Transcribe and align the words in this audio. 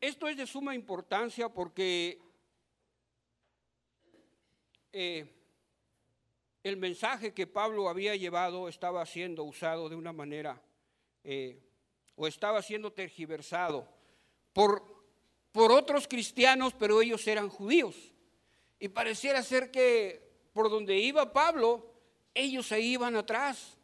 esto 0.00 0.28
es 0.28 0.36
de 0.36 0.46
suma 0.46 0.74
importancia 0.74 1.48
porque 1.48 2.20
eh, 4.92 5.26
el 6.62 6.76
mensaje 6.76 7.32
que 7.32 7.46
Pablo 7.46 7.88
había 7.88 8.16
llevado 8.16 8.68
estaba 8.68 9.04
siendo 9.06 9.44
usado 9.44 9.88
de 9.88 9.96
una 9.96 10.12
manera, 10.12 10.60
eh, 11.24 11.60
o 12.16 12.26
estaba 12.26 12.60
siendo 12.62 12.92
tergiversado 12.92 13.88
por, 14.52 15.04
por 15.52 15.72
otros 15.72 16.06
cristianos, 16.06 16.74
pero 16.78 17.00
ellos 17.00 17.26
eran 17.26 17.48
judíos. 17.48 18.12
Y 18.78 18.88
pareciera 18.88 19.42
ser 19.42 19.70
que 19.70 20.30
por 20.52 20.70
donde 20.70 20.98
iba 20.98 21.32
Pablo, 21.32 21.94
ellos 22.34 22.66
se 22.66 22.80
iban 22.80 23.16
atrás 23.16 23.76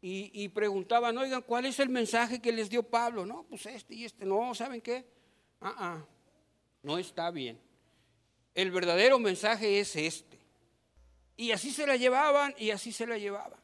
y, 0.00 0.48
preguntaban, 0.50 1.18
oigan, 1.18 1.42
¿cuál 1.42 1.66
es 1.66 1.80
el 1.80 1.88
mensaje 1.88 2.40
que 2.40 2.52
les 2.52 2.70
dio 2.70 2.84
Pablo? 2.84 3.26
No, 3.26 3.44
pues 3.48 3.66
este 3.66 3.94
y 3.94 4.04
este, 4.04 4.24
no, 4.24 4.54
¿saben 4.54 4.80
qué? 4.80 5.04
Ah, 5.60 5.74
ah, 5.78 6.04
no 6.82 6.98
está 6.98 7.30
bien. 7.30 7.58
El 8.54 8.70
verdadero 8.70 9.18
mensaje 9.18 9.80
es 9.80 9.94
este. 9.96 10.38
Y 11.36 11.52
así 11.52 11.70
se 11.70 11.86
la 11.86 11.96
llevaban 11.96 12.54
y 12.58 12.70
así 12.70 12.92
se 12.92 13.06
la 13.06 13.18
llevaban. 13.18 13.58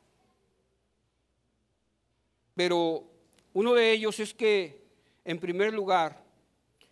Pero 2.54 3.04
uno 3.52 3.74
de 3.74 3.92
ellos 3.92 4.20
es 4.20 4.32
que, 4.32 4.84
en 5.24 5.40
primer 5.40 5.72
lugar, 5.72 6.22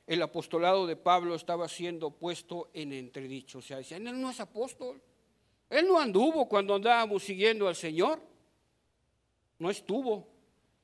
el 0.06 0.20
apostolado 0.22 0.86
de 0.86 0.96
Pablo 0.96 1.34
estaba 1.34 1.68
siendo 1.68 2.10
puesto 2.10 2.70
en 2.74 2.92
entredicho. 2.92 3.58
O 3.58 3.62
sea, 3.62 3.78
decían, 3.78 4.06
él 4.06 4.20
no 4.20 4.30
es 4.30 4.40
apóstol. 4.40 5.00
Él 5.70 5.86
no 5.86 5.98
anduvo 5.98 6.48
cuando 6.48 6.74
andábamos 6.74 7.22
siguiendo 7.22 7.68
al 7.68 7.76
Señor. 7.76 8.20
No 9.58 9.70
estuvo. 9.70 10.28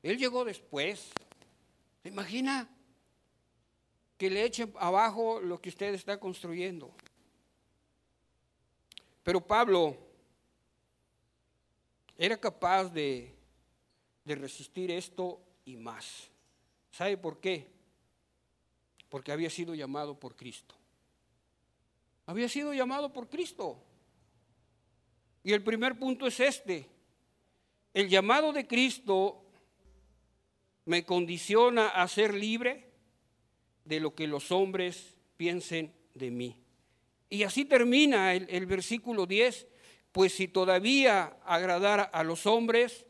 Él 0.02 0.16
llegó 0.16 0.44
después. 0.44 1.10
¿Se 2.02 2.08
imagina 2.08 2.68
que 4.18 4.28
le 4.28 4.44
echen 4.44 4.74
abajo 4.78 5.40
lo 5.40 5.60
que 5.60 5.68
usted 5.68 5.94
está 5.94 6.18
construyendo? 6.18 6.92
Pero 9.22 9.40
Pablo 9.40 9.96
era 12.16 12.36
capaz 12.36 12.88
de, 12.88 13.32
de 14.24 14.34
resistir 14.34 14.90
esto 14.90 15.40
y 15.64 15.76
más. 15.76 16.28
¿Sabe 16.90 17.16
por 17.16 17.38
qué? 17.38 17.68
Porque 19.08 19.30
había 19.30 19.50
sido 19.50 19.74
llamado 19.74 20.18
por 20.18 20.34
Cristo. 20.34 20.74
Había 22.26 22.48
sido 22.48 22.74
llamado 22.74 23.12
por 23.12 23.28
Cristo. 23.28 23.80
Y 25.44 25.52
el 25.52 25.62
primer 25.62 25.98
punto 25.98 26.26
es 26.26 26.40
este. 26.40 26.88
El 27.94 28.08
llamado 28.08 28.52
de 28.52 28.66
Cristo 28.66 29.44
me 30.84 31.04
condiciona 31.04 31.88
a 31.88 32.08
ser 32.08 32.34
libre 32.34 32.87
de 33.88 34.00
lo 34.00 34.14
que 34.14 34.26
los 34.26 34.52
hombres 34.52 35.16
piensen 35.38 35.92
de 36.14 36.30
mí. 36.30 36.56
Y 37.30 37.42
así 37.42 37.64
termina 37.64 38.34
el, 38.34 38.66
versículo 38.66 39.26
10, 39.26 39.66
pues 40.12 40.34
si 40.34 40.46
todavía 40.46 41.38
agradara 41.44 42.02
a 42.02 42.22
los 42.22 42.46
hombres, 42.46 43.06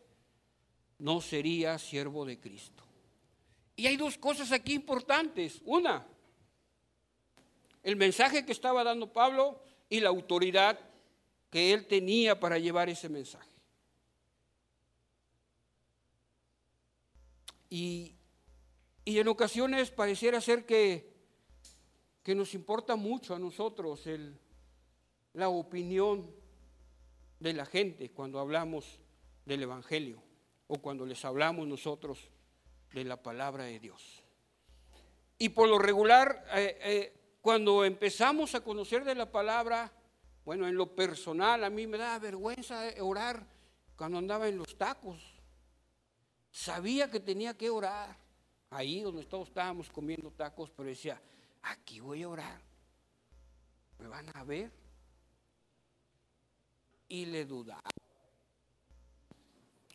no 0.98 1.20
sería 1.20 1.78
siervo 1.78 2.24
de 2.24 2.38
Cristo. 2.38 2.84
Y 3.76 3.86
hay 3.86 3.96
dos 3.96 4.18
cosas 4.18 4.52
aquí 4.52 4.72
importantes. 4.72 5.60
Una, 5.64 6.06
el 7.82 7.96
mensaje 7.96 8.44
que 8.44 8.52
estaba 8.52 8.84
dando 8.84 9.12
Pablo 9.12 9.60
y 9.88 10.00
la 10.00 10.10
autoridad 10.10 10.78
que 11.50 11.72
él 11.72 11.86
tenía 11.86 12.38
para 12.38 12.58
llevar 12.58 12.88
ese 12.88 13.08
mensaje. 13.08 13.48
Y, 17.70 18.17
y 19.08 19.18
en 19.18 19.28
ocasiones 19.28 19.90
pareciera 19.90 20.38
ser 20.38 20.66
que, 20.66 21.14
que 22.22 22.34
nos 22.34 22.52
importa 22.52 22.94
mucho 22.94 23.34
a 23.34 23.38
nosotros 23.38 24.06
el, 24.06 24.38
la 25.32 25.48
opinión 25.48 26.30
de 27.40 27.54
la 27.54 27.64
gente 27.64 28.10
cuando 28.10 28.38
hablamos 28.38 29.00
del 29.46 29.62
Evangelio 29.62 30.22
o 30.66 30.82
cuando 30.82 31.06
les 31.06 31.24
hablamos 31.24 31.66
nosotros 31.66 32.28
de 32.92 33.04
la 33.04 33.16
palabra 33.22 33.64
de 33.64 33.80
Dios. 33.80 34.22
Y 35.38 35.48
por 35.48 35.70
lo 35.70 35.78
regular, 35.78 36.44
eh, 36.52 36.78
eh, 36.82 37.38
cuando 37.40 37.86
empezamos 37.86 38.54
a 38.54 38.60
conocer 38.60 39.04
de 39.04 39.14
la 39.14 39.32
palabra, 39.32 39.90
bueno, 40.44 40.68
en 40.68 40.74
lo 40.74 40.94
personal 40.94 41.64
a 41.64 41.70
mí 41.70 41.86
me 41.86 41.96
da 41.96 42.18
vergüenza 42.18 42.82
orar 43.00 43.46
cuando 43.96 44.18
andaba 44.18 44.48
en 44.48 44.58
los 44.58 44.76
tacos. 44.76 45.18
Sabía 46.50 47.10
que 47.10 47.20
tenía 47.20 47.56
que 47.56 47.70
orar 47.70 48.27
ahí 48.70 49.00
donde 49.00 49.24
todos 49.24 49.48
estábamos 49.48 49.88
comiendo 49.90 50.30
tacos, 50.30 50.70
pero 50.70 50.88
decía, 50.88 51.20
aquí 51.62 52.00
voy 52.00 52.22
a 52.22 52.28
orar. 52.28 52.60
¿Me 53.98 54.08
van 54.08 54.28
a 54.34 54.44
ver? 54.44 54.70
Y 57.08 57.26
le 57.26 57.44
dudaba. 57.44 57.90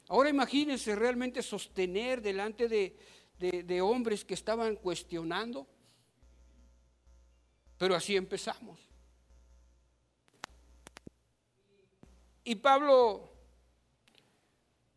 Ahora 0.09 0.29
imagínense 0.29 0.95
realmente 0.95 1.41
sostener 1.41 2.21
delante 2.21 2.67
de, 2.67 2.95
de, 3.39 3.81
hombres 3.81 4.25
que 4.25 4.33
estaban 4.33 4.75
cuestionando. 4.75 5.67
Pero 7.77 7.95
así 7.95 8.15
empezamos. 8.15 8.79
Y 12.43 12.55
Pablo 12.55 13.31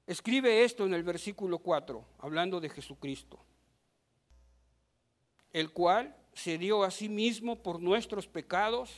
escribe 0.06 0.64
esto 0.64 0.84
en 0.84 0.94
el 0.94 1.04
versículo 1.04 1.58
4, 1.60 2.04
hablando 2.19 2.60
de 2.60 2.69
Jesucristo, 2.69 3.38
el 5.56 5.71
cual 5.71 6.15
se 6.34 6.59
dio 6.59 6.84
a 6.84 6.91
sí 6.91 7.09
mismo 7.09 7.62
por 7.62 7.81
nuestros 7.81 8.28
pecados 8.28 8.91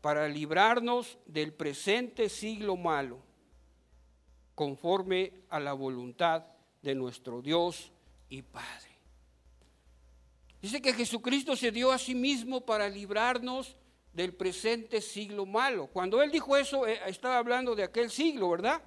para 0.00 0.28
librarnos 0.28 1.18
del 1.26 1.52
presente 1.52 2.28
siglo 2.28 2.76
malo 2.76 3.18
conforme 4.54 5.32
a 5.48 5.58
la 5.58 5.72
voluntad 5.72 6.44
de 6.82 6.94
nuestro 6.94 7.42
Dios 7.42 7.90
y 8.28 8.42
Padre. 8.42 8.92
Dice 10.62 10.80
que 10.80 10.92
Jesucristo 10.92 11.56
se 11.56 11.72
dio 11.72 11.90
a 11.90 11.98
sí 11.98 12.14
mismo 12.14 12.60
para 12.60 12.88
librarnos 12.88 13.74
del 14.12 14.32
presente 14.34 15.00
siglo 15.00 15.46
malo. 15.46 15.88
Cuando 15.88 16.22
él 16.22 16.30
dijo 16.30 16.56
eso, 16.56 16.86
eh, 16.86 17.00
estaba 17.08 17.38
hablando 17.38 17.74
de 17.74 17.82
aquel 17.82 18.08
siglo, 18.08 18.50
¿verdad? 18.50 18.80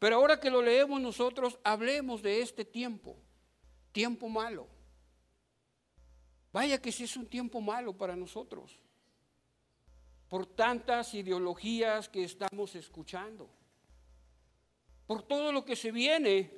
Pero 0.00 0.16
ahora 0.16 0.40
que 0.40 0.50
lo 0.50 0.62
leemos 0.62 1.00
nosotros, 1.00 1.60
hablemos 1.62 2.22
de 2.22 2.40
este 2.42 2.64
tiempo, 2.64 3.16
tiempo 3.92 4.28
malo. 4.28 4.66
Vaya 6.52 6.80
que 6.80 6.92
si 6.92 7.04
es 7.04 7.16
un 7.16 7.26
tiempo 7.26 7.60
malo 7.60 7.96
para 7.96 8.16
nosotros, 8.16 8.78
por 10.28 10.46
tantas 10.46 11.14
ideologías 11.14 12.08
que 12.08 12.24
estamos 12.24 12.74
escuchando 12.74 13.48
por 15.08 15.22
todo 15.22 15.50
lo 15.52 15.64
que 15.64 15.74
se 15.74 15.90
viene 15.90 16.52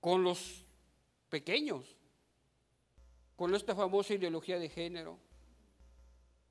con 0.00 0.24
los 0.24 0.64
pequeños, 1.28 1.94
con 3.36 3.54
esta 3.54 3.76
famosa 3.76 4.14
ideología 4.14 4.58
de 4.58 4.68
género. 4.68 5.20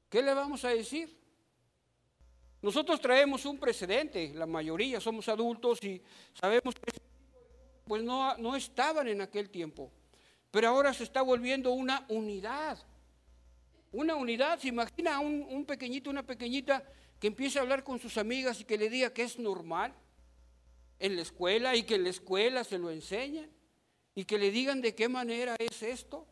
¿Qué 0.09 0.22
le 0.22 0.33
vamos 0.33 0.63
a 0.63 0.69
decir? 0.69 1.13
Nosotros 2.61 3.01
traemos 3.01 3.45
un 3.45 3.59
precedente, 3.59 4.33
la 4.33 4.45
mayoría 4.45 5.01
somos 5.01 5.27
adultos 5.27 5.83
y 5.83 6.01
sabemos 6.33 6.75
que 6.75 6.94
pues 7.83 8.01
no, 8.01 8.38
no 8.38 8.56
estaban 8.56 9.09
en 9.09 9.19
aquel 9.19 9.50
tiempo, 9.50 9.91
pero 10.57 10.69
ahora 10.69 10.91
se 10.91 11.03
está 11.03 11.22
volviendo 11.22 11.72
una 11.72 12.03
unidad. 12.09 12.79
Una 13.91 14.16
unidad, 14.16 14.57
se 14.57 14.69
imagina 14.69 15.19
un, 15.19 15.45
un 15.47 15.66
pequeñito, 15.66 16.09
una 16.09 16.25
pequeñita 16.25 16.84
que 17.19 17.28
empiece 17.28 17.59
a 17.59 17.62
hablar 17.62 17.84
con 17.84 18.00
sus 18.00 18.18
amigas 18.18 18.59
y 18.59 18.63
que 18.63 18.75
le 18.75 18.90
diga 18.90 19.13
que 19.13 19.22
es 19.22 19.38
normal 19.38 19.94
en 20.97 21.16
la 21.16 21.22
escuela 21.22 21.75
y 21.75 21.84
que 21.84 21.94
en 21.94 22.06
la 22.06 22.09
escuela 22.09 22.63
se 22.63 22.79
lo 22.79 22.90
enseñen 22.90 23.51
y 24.16 24.25
que 24.25 24.40
le 24.40 24.50
digan 24.50 24.81
de 24.81 24.95
qué 24.95 25.07
manera 25.07 25.56
es 25.59 25.83
esto. 25.83 26.25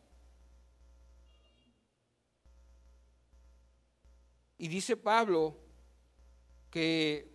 Y 4.58 4.66
dice 4.66 4.96
Pablo 4.96 5.56
que, 6.68 7.30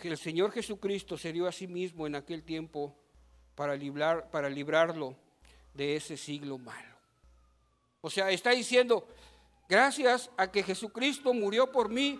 que 0.00 0.08
el 0.08 0.16
Señor 0.16 0.50
Jesucristo 0.50 1.18
se 1.18 1.30
dio 1.30 1.46
a 1.46 1.52
sí 1.52 1.66
mismo 1.66 2.06
en 2.06 2.14
aquel 2.14 2.42
tiempo 2.42 2.97
para, 3.58 3.74
librar, 3.74 4.30
para 4.30 4.48
librarlo 4.48 5.16
de 5.74 5.96
ese 5.96 6.16
siglo 6.16 6.56
malo. 6.58 6.96
O 8.00 8.08
sea, 8.08 8.30
está 8.30 8.52
diciendo, 8.52 9.04
Gracias 9.68 10.30
a 10.38 10.50
que 10.50 10.62
Jesucristo 10.62 11.34
murió 11.34 11.70
por 11.70 11.90
mí, 11.90 12.18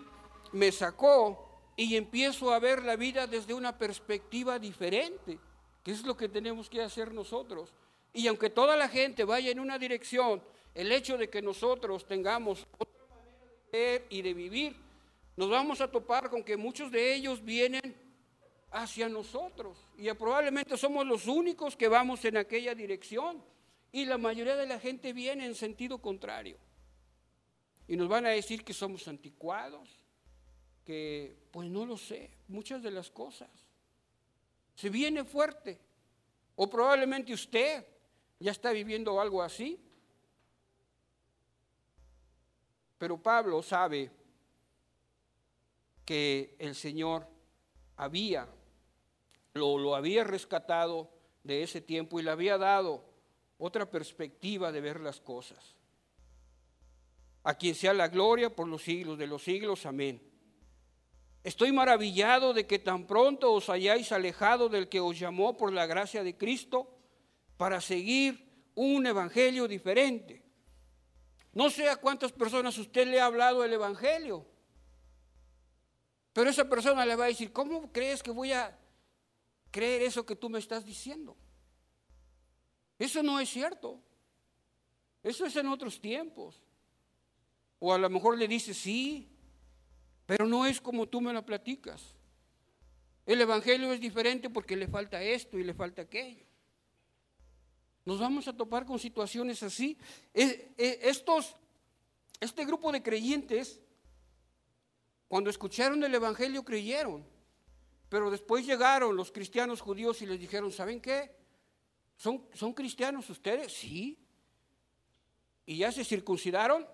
me 0.53 0.71
sacó 0.71 1.73
y 1.77 1.97
empiezo 1.97 2.53
a 2.53 2.59
ver 2.59 2.85
la 2.85 2.95
vida 2.95 3.27
desde 3.27 3.55
una 3.55 3.79
perspectiva 3.79 4.59
diferente, 4.59 5.39
que 5.83 5.93
es 5.93 6.03
lo 6.03 6.15
que 6.15 6.29
tenemos 6.29 6.69
que 6.69 6.83
hacer 6.83 7.15
nosotros. 7.15 7.73
Y 8.13 8.27
aunque 8.27 8.51
toda 8.51 8.77
la 8.77 8.87
gente 8.87 9.25
vaya 9.25 9.51
en 9.51 9.61
una 9.61 9.79
dirección, 9.79 10.43
el 10.75 10.93
hecho 10.93 11.17
de 11.17 11.31
que 11.31 11.41
nosotros 11.41 12.07
tengamos 12.07 12.67
otra 12.77 13.07
manera 13.09 13.47
de 13.73 13.79
ver 13.79 14.07
y 14.11 14.21
de 14.21 14.35
vivir, 14.35 14.77
nos 15.35 15.49
vamos 15.49 15.81
a 15.81 15.91
topar 15.91 16.29
con 16.29 16.45
que 16.45 16.59
muchos 16.59 16.93
de 16.93 17.15
ellos 17.15 17.43
vienen 17.43 17.97
hacia 18.71 19.09
nosotros. 19.09 19.79
Y 19.97 20.13
probablemente 20.13 20.77
somos 20.77 21.07
los 21.07 21.27
únicos 21.27 21.77
que 21.77 21.89
vamos 21.89 22.25
en 22.25 22.37
aquella 22.37 22.75
dirección. 22.75 23.43
Y 23.93 24.05
la 24.05 24.19
mayoría 24.19 24.57
de 24.57 24.67
la 24.67 24.79
gente 24.79 25.13
viene 25.13 25.47
en 25.47 25.55
sentido 25.55 25.99
contrario. 25.99 26.59
Y 27.87 27.97
nos 27.97 28.09
van 28.09 28.27
a 28.27 28.31
decir 28.31 28.65
que 28.65 28.75
somos 28.75 29.09
anticuados, 29.09 29.89
que 30.85 31.37
pues 31.51 31.71
no 31.71 31.87
lo 31.87 31.97
sé, 31.97 32.31
muchas 32.49 32.83
de 32.83 32.91
las 32.91 33.11
cosas. 33.11 33.49
Se 34.75 34.91
viene 34.91 35.25
fuerte. 35.25 35.81
O 36.57 36.69
probablemente 36.69 37.33
usted 37.33 37.87
ya 38.39 38.51
está 38.51 38.73
viviendo 38.73 39.21
algo 39.21 39.43
así. 39.43 39.81
Pero 42.99 43.17
Pablo 43.17 43.63
sabe 43.63 44.11
que 46.05 46.57
el 46.59 46.75
Señor 46.75 47.27
había, 47.97 48.49
lo, 49.59 49.77
lo 49.77 49.95
había 49.95 50.25
rescatado 50.25 51.11
de 51.43 51.63
ese 51.63 51.81
tiempo 51.81 52.19
y 52.19 52.23
le 52.23 52.31
había 52.31 52.57
dado 52.59 53.05
otra 53.59 53.91
perspectiva 53.91 54.73
de 54.73 54.81
ver 54.81 55.01
las 55.01 55.21
cosas. 55.21 55.77
A 57.43 57.55
quien 57.55 57.75
sea 57.75 57.93
la 57.93 58.09
gloria 58.09 58.55
por 58.55 58.69
los 58.69 58.83
siglos 58.83 59.19
de 59.19 59.27
los 59.27 59.43
siglos. 59.43 59.87
Amén. 59.87 60.23
Estoy 61.45 61.73
maravillado 61.73 62.53
de 62.53 62.67
que 62.67 62.79
tan 62.79 63.07
pronto 63.07 63.53
os 63.53 63.69
hayáis 63.69 64.13
alejado 64.13 64.69
del 64.69 64.89
que 64.89 65.01
os 65.01 65.19
llamó 65.19 65.57
por 65.57 65.73
la 65.73 65.87
gracia 65.87 66.23
de 66.23 66.37
Cristo 66.37 66.99
para 67.57 67.81
seguir 67.81 68.49
un 68.75 69.07
evangelio 69.07 69.67
diferente. 69.67 70.43
No 71.53 71.71
sé 71.71 71.89
a 71.89 71.97
cuántas 71.97 72.33
personas 72.33 72.77
usted 72.79 73.07
le 73.07 73.21
ha 73.21 73.27
hablado 73.27 73.65
el 73.65 73.73
evangelio, 73.73 74.47
pero 76.33 76.51
esa 76.51 76.69
persona 76.69 77.05
le 77.05 77.17
va 77.17 77.25
a 77.25 77.29
decir, 77.29 77.53
¿cómo 77.53 77.91
crees 77.91 78.23
que 78.23 78.31
voy 78.31 78.53
a 78.53 78.78
creer 79.71 80.03
eso 80.03 80.25
que 80.25 80.37
tú 80.37 80.49
me 80.49 80.59
estás 80.59 80.85
diciendo? 80.85 81.37
Eso 82.99 83.23
no 83.23 83.39
es 83.39 83.49
cierto. 83.49 84.01
Eso 85.23 85.47
es 85.47 85.57
en 85.57 85.69
otros 85.69 86.01
tiempos. 86.01 86.63
O 87.79 87.93
a 87.93 87.99
lo 87.99 88.11
mejor 88.11 88.37
le 88.37 88.49
dice, 88.49 88.75
sí, 88.75 89.29
pero 90.27 90.47
no 90.47 90.67
es 90.67 90.81
como 90.81 91.09
tú 91.09 91.21
me 91.21 91.33
lo 91.33 91.45
platicas. 91.45 92.15
El 93.25 93.41
Evangelio 93.41 93.93
es 93.93 94.01
diferente 94.01 94.51
porque 94.51 94.77
le 94.77 94.89
falta 94.89 95.23
esto 95.23 95.59
y 95.59 95.65
le 95.65 95.75
falta 95.75 96.03
aquello. 96.03 96.47
Nos 98.05 98.19
vamos 98.19 98.49
a 98.49 98.57
topar 98.57 98.87
con 98.87 98.99
situaciones 98.99 99.63
así. 99.63 99.99
Estos, 100.33 101.55
este 102.41 102.65
grupo 102.65 102.91
de 102.91 103.03
creyentes, 103.03 103.81
cuando 105.29 105.51
escucharon 105.51 106.03
el 106.03 106.15
Evangelio, 106.15 106.65
creyeron. 106.65 107.23
Pero 108.09 108.31
después 108.31 108.67
llegaron 108.67 109.17
los 109.17 109.31
cristianos 109.31 109.81
judíos 109.81 110.23
y 110.23 110.27
les 110.27 110.41
dijeron, 110.41 110.73
¿saben 110.73 111.01
qué? 111.01 111.37
¿Son, 112.17 112.47
son 112.55 112.73
cristianos 112.73 113.29
ustedes? 113.31 113.73
Sí. 113.73 114.19
¿Y 115.67 115.79
ya 115.79 115.93
se 115.93 116.05
circuncidaron? 116.05 116.87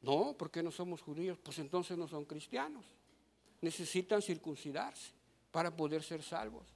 No, 0.00 0.34
porque 0.36 0.62
no 0.62 0.70
somos 0.70 1.00
judíos, 1.00 1.38
pues 1.42 1.58
entonces 1.58 1.96
no 1.96 2.08
son 2.08 2.24
cristianos. 2.24 2.84
Necesitan 3.60 4.20
circuncidarse 4.20 5.12
para 5.50 5.74
poder 5.74 6.02
ser 6.02 6.22
salvos. 6.22 6.66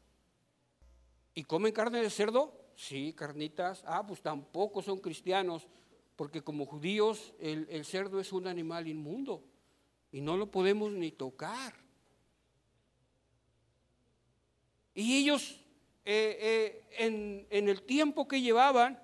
¿Y 1.35 1.45
comen 1.45 1.73
carne 1.73 2.01
de 2.01 2.11
cerdo? 2.11 2.67
Sí, 2.77 3.13
carnitas. 3.15 3.83
Ah, 3.87 4.07
pues 4.07 4.21
tampoco 4.23 4.83
son 4.83 5.01
cristianos, 5.01 5.67
porque 6.15 6.43
como 6.43 6.67
judíos 6.67 7.35
el, 7.41 7.85
cerdo 7.85 8.21
es 8.21 8.33
un 8.33 8.47
animal 8.47 8.87
inmundo 8.87 9.43
y 10.13 10.21
no 10.21 10.37
lo 10.37 10.51
podemos 10.51 10.93
ni 10.93 11.11
tocar. 11.11 11.75
Y 14.97 15.19
ellos, 15.19 15.61
eh, 16.07 16.39
eh, 16.41 16.85
en, 17.05 17.47
en 17.51 17.69
el 17.69 17.83
tiempo 17.83 18.27
que 18.27 18.41
llevaban, 18.41 18.99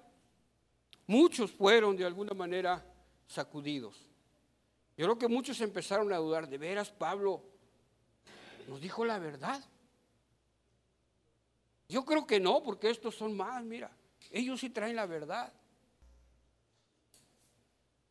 muchos 1.07 1.53
fueron 1.53 1.95
de 1.97 2.07
alguna 2.07 2.33
manera 2.33 2.83
sacudidos. 3.27 3.95
Yo 4.97 5.05
creo 5.05 5.19
que 5.19 5.29
muchos 5.29 5.61
empezaron 5.61 6.11
a 6.11 6.17
dudar, 6.17 6.49
de 6.49 6.57
veras 6.57 6.91
Pablo 6.91 7.45
nos 8.69 8.81
dijo 8.81 9.05
la 9.05 9.19
verdad. 9.19 9.63
Yo 11.91 12.07
creo 12.07 12.27
que 12.27 12.41
no, 12.41 12.63
porque 12.63 12.89
estos 12.89 13.15
son 13.15 13.37
más, 13.37 13.63
mira, 13.63 13.95
ellos 14.31 14.61
sí 14.61 14.71
traen 14.71 14.97
la 14.97 15.05
verdad. 15.05 15.53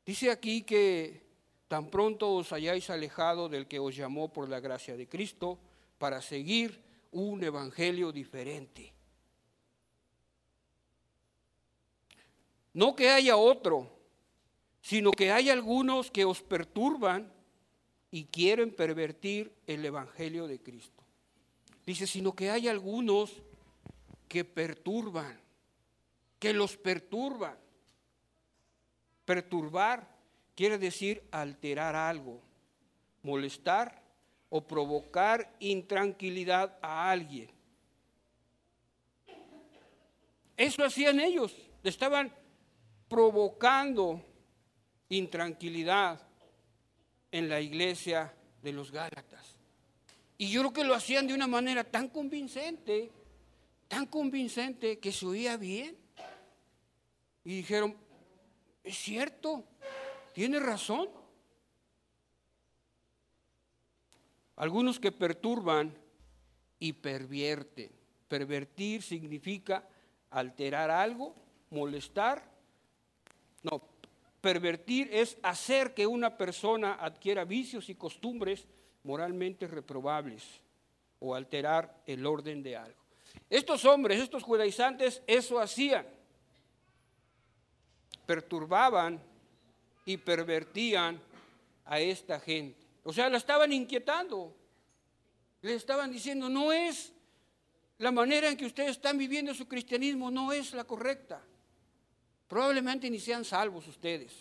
Dice 0.05 0.29
aquí 0.29 0.61
que 0.61 1.25
tan 1.67 1.89
pronto 1.89 2.31
os 2.35 2.53
hayáis 2.53 2.91
alejado 2.91 3.49
del 3.49 3.67
que 3.67 3.79
os 3.79 3.95
llamó 3.95 4.31
por 4.31 4.47
la 4.49 4.59
gracia 4.59 4.95
de 4.95 5.09
Cristo 5.09 5.57
para 5.97 6.21
seguir 6.21 6.90
un 7.11 7.43
evangelio 7.43 8.11
diferente. 8.11 8.93
No 12.73 12.95
que 12.95 13.09
haya 13.09 13.35
otro, 13.35 13.91
sino 14.81 15.11
que 15.11 15.31
hay 15.31 15.49
algunos 15.49 16.09
que 16.09 16.25
os 16.25 16.41
perturban 16.41 17.31
y 18.11 18.25
quieren 18.25 18.73
pervertir 18.73 19.53
el 19.67 19.85
Evangelio 19.85 20.47
de 20.47 20.59
Cristo. 20.59 21.03
Dice, 21.85 22.07
sino 22.07 22.33
que 22.33 22.49
hay 22.49 22.67
algunos 22.67 23.41
que 24.27 24.43
perturban, 24.45 25.39
que 26.39 26.53
los 26.53 26.77
perturban. 26.77 27.57
Perturbar 29.25 30.07
quiere 30.55 30.77
decir 30.77 31.23
alterar 31.31 31.95
algo, 31.95 32.41
molestar 33.23 34.01
o 34.51 34.61
provocar 34.61 35.55
intranquilidad 35.59 36.77
a 36.81 37.09
alguien. 37.09 37.49
Eso 40.57 40.83
hacían 40.83 41.21
ellos, 41.21 41.55
estaban 41.83 42.31
provocando 43.07 44.21
intranquilidad 45.09 46.21
en 47.31 47.47
la 47.47 47.61
iglesia 47.61 48.33
de 48.61 48.73
los 48.73 48.91
Gálatas. 48.91 49.57
Y 50.37 50.49
yo 50.49 50.59
creo 50.61 50.73
que 50.73 50.83
lo 50.83 50.95
hacían 50.95 51.27
de 51.27 51.33
una 51.33 51.47
manera 51.47 51.85
tan 51.85 52.09
convincente, 52.09 53.09
tan 53.87 54.05
convincente 54.05 54.99
que 54.99 55.13
se 55.13 55.25
oía 55.25 55.55
bien. 55.55 55.97
Y 57.45 57.55
dijeron, 57.55 57.95
es 58.83 58.97
cierto, 58.97 59.63
tiene 60.33 60.59
razón. 60.59 61.09
Algunos 64.61 64.99
que 64.99 65.11
perturban 65.11 65.91
y 66.77 66.93
pervierten. 66.93 67.91
Pervertir 68.27 69.01
significa 69.01 69.83
alterar 70.29 70.91
algo, 70.91 71.33
molestar. 71.71 72.47
No, 73.63 73.81
Pervertir 74.39 75.09
es 75.11 75.35
hacer 75.41 75.95
que 75.95 76.05
una 76.05 76.37
persona 76.37 76.93
adquiera 76.99 77.43
vicios 77.43 77.89
y 77.89 77.95
costumbres 77.95 78.67
moralmente 79.03 79.67
reprobables 79.67 80.43
o 81.19 81.33
alterar 81.33 82.03
el 82.05 82.23
orden 82.25 82.61
de 82.61 82.77
algo. 82.77 83.01
Estos 83.49 83.83
hombres, 83.85 84.19
estos 84.19 84.43
judaizantes, 84.43 85.23
eso 85.25 85.59
hacían. 85.59 86.05
Perturbaban 88.27 89.19
y 90.05 90.17
pervertían 90.17 91.19
a 91.85 91.99
esta 91.99 92.39
gente. 92.39 92.80
O 93.03 93.13
sea, 93.13 93.29
la 93.29 93.37
estaban 93.37 93.71
inquietando. 93.71 94.55
Le 95.61 95.75
estaban 95.75 96.11
diciendo, 96.11 96.49
no 96.49 96.71
es 96.71 97.13
la 97.97 98.11
manera 98.11 98.49
en 98.49 98.57
que 98.57 98.65
ustedes 98.65 98.91
están 98.91 99.17
viviendo 99.17 99.53
su 99.53 99.67
cristianismo, 99.67 100.31
no 100.31 100.51
es 100.51 100.73
la 100.73 100.83
correcta. 100.83 101.41
Probablemente 102.47 103.09
ni 103.09 103.19
sean 103.19 103.45
salvos 103.45 103.87
ustedes. 103.87 104.33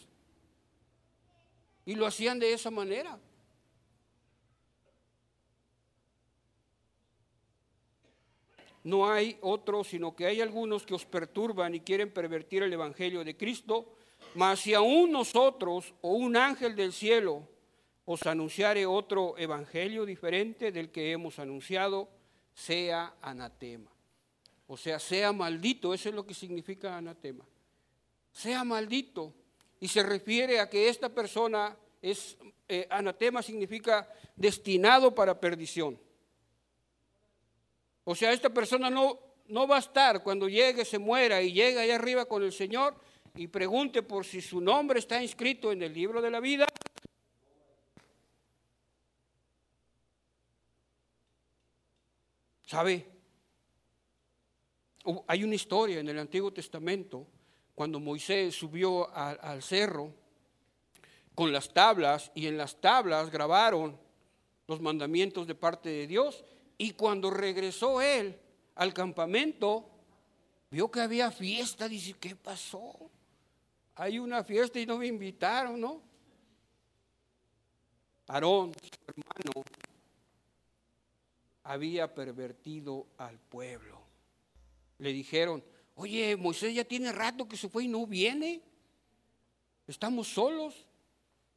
Y 1.84 1.94
lo 1.94 2.06
hacían 2.06 2.38
de 2.38 2.52
esa 2.52 2.70
manera. 2.70 3.18
No 8.82 9.10
hay 9.10 9.36
otro, 9.42 9.84
sino 9.84 10.16
que 10.16 10.24
hay 10.24 10.40
algunos 10.40 10.86
que 10.86 10.94
os 10.94 11.04
perturban 11.04 11.74
y 11.74 11.80
quieren 11.80 12.10
pervertir 12.12 12.62
el 12.62 12.72
Evangelio 12.72 13.22
de 13.24 13.36
Cristo, 13.36 13.94
mas 14.34 14.60
si 14.60 14.72
aún 14.72 15.12
nosotros 15.12 15.92
o 16.00 16.12
un 16.12 16.36
ángel 16.36 16.74
del 16.74 16.92
cielo 16.92 17.46
os 18.04 18.26
anunciare 18.26 18.86
otro 18.86 19.36
Evangelio 19.38 20.04
diferente 20.04 20.72
del 20.72 20.90
que 20.90 21.12
hemos 21.12 21.38
anunciado, 21.38 22.08
sea 22.54 23.14
anatema. 23.22 23.90
O 24.66 24.76
sea, 24.76 24.98
sea 24.98 25.32
maldito, 25.32 25.94
eso 25.94 26.08
es 26.08 26.14
lo 26.14 26.26
que 26.26 26.34
significa 26.34 26.96
anatema 26.96 27.44
sea 28.32 28.64
maldito. 28.64 29.34
Y 29.80 29.88
se 29.88 30.02
refiere 30.02 30.60
a 30.60 30.68
que 30.68 30.88
esta 30.88 31.08
persona 31.08 31.76
es, 32.02 32.36
eh, 32.68 32.86
anatema 32.90 33.42
significa 33.42 34.08
destinado 34.36 35.14
para 35.14 35.38
perdición. 35.38 35.98
O 38.04 38.14
sea, 38.14 38.32
esta 38.32 38.50
persona 38.50 38.90
no, 38.90 39.18
no 39.46 39.66
va 39.66 39.76
a 39.76 39.80
estar 39.80 40.22
cuando 40.22 40.48
llegue, 40.48 40.84
se 40.84 40.98
muera 40.98 41.40
y 41.40 41.52
llegue 41.52 41.80
allá 41.80 41.94
arriba 41.94 42.26
con 42.26 42.42
el 42.42 42.52
Señor 42.52 42.94
y 43.34 43.46
pregunte 43.46 44.02
por 44.02 44.24
si 44.24 44.40
su 44.40 44.60
nombre 44.60 44.98
está 44.98 45.22
inscrito 45.22 45.72
en 45.72 45.82
el 45.82 45.94
libro 45.94 46.20
de 46.20 46.30
la 46.30 46.40
vida. 46.40 46.66
¿Sabe? 52.70 53.04
Hay 55.26 55.42
una 55.42 55.56
historia 55.56 55.98
en 55.98 56.08
el 56.08 56.20
Antiguo 56.20 56.52
Testamento 56.52 57.26
cuando 57.74 57.98
Moisés 57.98 58.54
subió 58.54 59.12
al 59.12 59.60
cerro 59.60 60.14
con 61.34 61.52
las 61.52 61.74
tablas 61.74 62.30
y 62.32 62.46
en 62.46 62.56
las 62.56 62.80
tablas 62.80 63.28
grabaron 63.28 63.98
los 64.68 64.80
mandamientos 64.80 65.48
de 65.48 65.56
parte 65.56 65.88
de 65.88 66.06
Dios 66.06 66.44
y 66.78 66.92
cuando 66.92 67.28
regresó 67.32 68.00
él 68.00 68.38
al 68.76 68.94
campamento 68.94 69.90
vio 70.70 70.88
que 70.92 71.00
había 71.00 71.32
fiesta, 71.32 71.88
dice, 71.88 72.14
¿qué 72.20 72.36
pasó? 72.36 73.10
Hay 73.96 74.20
una 74.20 74.44
fiesta 74.44 74.78
y 74.78 74.86
no 74.86 74.96
me 74.96 75.08
invitaron, 75.08 75.80
¿no? 75.80 76.00
Aarón, 78.28 78.72
su 78.74 78.90
hermano, 79.08 79.64
había 81.70 82.12
pervertido 82.12 83.06
al 83.16 83.38
pueblo. 83.38 84.00
Le 84.98 85.12
dijeron, 85.12 85.62
oye, 85.94 86.36
Moisés 86.36 86.74
ya 86.74 86.84
tiene 86.84 87.12
rato 87.12 87.46
que 87.46 87.56
se 87.56 87.68
fue 87.68 87.84
y 87.84 87.88
no 87.88 88.06
viene. 88.06 88.60
Estamos 89.86 90.26
solos. 90.28 90.86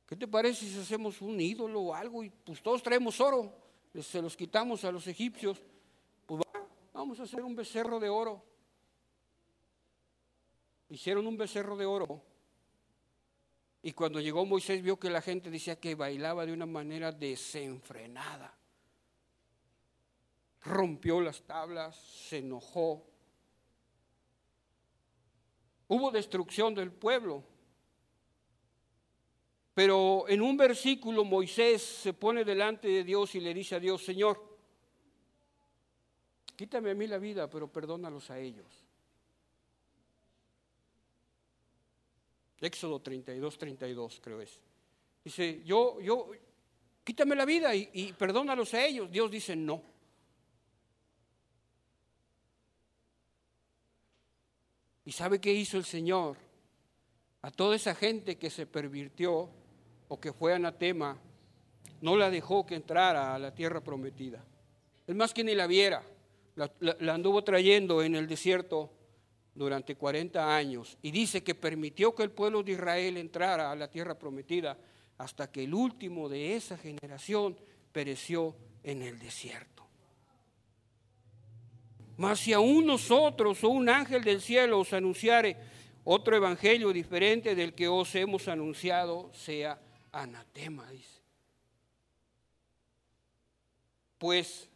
¿Qué 0.05 0.15
te 0.15 0.27
parece 0.27 0.67
si 0.67 0.77
hacemos 0.77 1.19
un 1.21 1.41
ídolo 1.41 1.81
o 1.81 1.95
algo? 1.95 2.23
Y 2.23 2.29
pues 2.29 2.61
todos 2.61 2.83
traemos 2.83 3.19
oro. 3.19 3.51
Se 4.01 4.21
los 4.21 4.37
quitamos 4.37 4.83
a 4.83 4.91
los 4.91 5.07
egipcios. 5.07 5.59
Pues 6.27 6.43
vamos 6.93 7.19
a 7.19 7.23
hacer 7.23 7.41
un 7.41 7.55
becerro 7.55 7.99
de 7.99 8.09
oro. 8.09 8.43
Hicieron 10.89 11.25
un 11.25 11.37
becerro 11.37 11.75
de 11.75 11.87
oro 11.87 12.21
y 13.81 13.91
cuando 13.91 14.21
llegó 14.21 14.45
Moisés 14.45 14.81
vio 14.81 14.97
que 14.97 15.09
la 15.09 15.21
gente 15.21 15.49
decía 15.49 15.79
que 15.79 15.95
bailaba 15.95 16.45
de 16.45 16.53
una 16.53 16.65
manera 16.65 17.11
desenfrenada. 17.11 18.55
Rompió 20.63 21.19
las 21.19 21.41
tablas, 21.41 21.95
se 21.95 22.37
enojó. 22.37 23.05
Hubo 25.87 26.11
destrucción 26.11 26.73
del 26.73 26.91
pueblo. 26.91 27.43
Pero 29.73 30.25
en 30.27 30.41
un 30.41 30.55
versículo 30.55 31.25
Moisés 31.25 31.81
se 31.81 32.13
pone 32.13 32.45
delante 32.45 32.87
de 32.87 33.03
Dios 33.03 33.33
y 33.35 33.39
le 33.39 33.53
dice 33.53 33.75
a 33.75 33.79
Dios, 33.79 34.03
Señor, 34.03 34.41
quítame 36.55 36.91
a 36.91 36.95
mí 36.95 37.07
la 37.07 37.17
vida, 37.17 37.49
pero 37.49 37.71
perdónalos 37.71 38.29
a 38.29 38.39
ellos. 38.39 38.83
Éxodo 42.61 43.01
32, 43.01 43.57
32 43.57 44.21
creo 44.23 44.39
es. 44.39 44.61
Dice, 45.23 45.61
yo, 45.65 45.99
yo, 45.99 46.31
quítame 47.03 47.35
la 47.35 47.45
vida 47.45 47.75
y, 47.75 47.89
y 47.93 48.13
perdónalos 48.13 48.73
a 48.73 48.85
ellos. 48.85 49.11
Dios 49.11 49.29
dice, 49.29 49.55
no. 49.55 49.92
¿Y 55.05 55.11
sabe 55.11 55.39
qué 55.39 55.53
hizo 55.53 55.77
el 55.77 55.85
Señor? 55.85 56.37
A 57.41 57.51
toda 57.51 57.75
esa 57.75 57.93
gente 57.93 58.37
que 58.37 58.49
se 58.49 58.65
pervirtió 58.65 59.49
o 60.07 60.19
que 60.19 60.31
fue 60.31 60.53
anatema, 60.53 61.17
no 62.01 62.15
la 62.15 62.29
dejó 62.29 62.65
que 62.65 62.75
entrara 62.75 63.35
a 63.35 63.39
la 63.39 63.53
tierra 63.53 63.81
prometida. 63.81 64.43
Es 65.05 65.15
más 65.15 65.33
que 65.33 65.43
ni 65.43 65.55
la 65.55 65.67
viera, 65.67 66.03
la 66.55 67.13
anduvo 67.13 67.43
trayendo 67.43 68.01
en 68.01 68.15
el 68.15 68.27
desierto 68.27 68.91
durante 69.55 69.95
40 69.95 70.55
años 70.55 70.97
y 71.01 71.11
dice 71.11 71.43
que 71.43 71.55
permitió 71.55 72.15
que 72.15 72.23
el 72.23 72.31
pueblo 72.31 72.63
de 72.63 72.73
Israel 72.73 73.17
entrara 73.17 73.71
a 73.71 73.75
la 73.75 73.89
tierra 73.89 74.17
prometida 74.17 74.77
hasta 75.17 75.51
que 75.51 75.63
el 75.63 75.73
último 75.73 76.27
de 76.27 76.55
esa 76.55 76.77
generación 76.77 77.57
pereció 77.91 78.55
en 78.83 79.03
el 79.03 79.19
desierto. 79.19 79.82
Mas 82.23 82.39
si 82.39 82.53
aún 82.53 82.85
nosotros 82.85 83.61
o 83.65 83.67
un 83.67 83.89
ángel 83.89 84.23
del 84.23 84.39
cielo 84.39 84.79
os 84.79 84.93
anunciare 84.95 85.59
otro 86.05 86.37
evangelio 86.37 86.93
diferente 86.95 87.53
del 87.53 87.75
que 87.75 87.89
os 87.89 88.15
hemos 88.15 88.47
anunciado, 88.47 89.29
sea 89.33 89.75
anatema, 90.09 90.89
dice. 90.89 91.19
Pues 94.17 94.69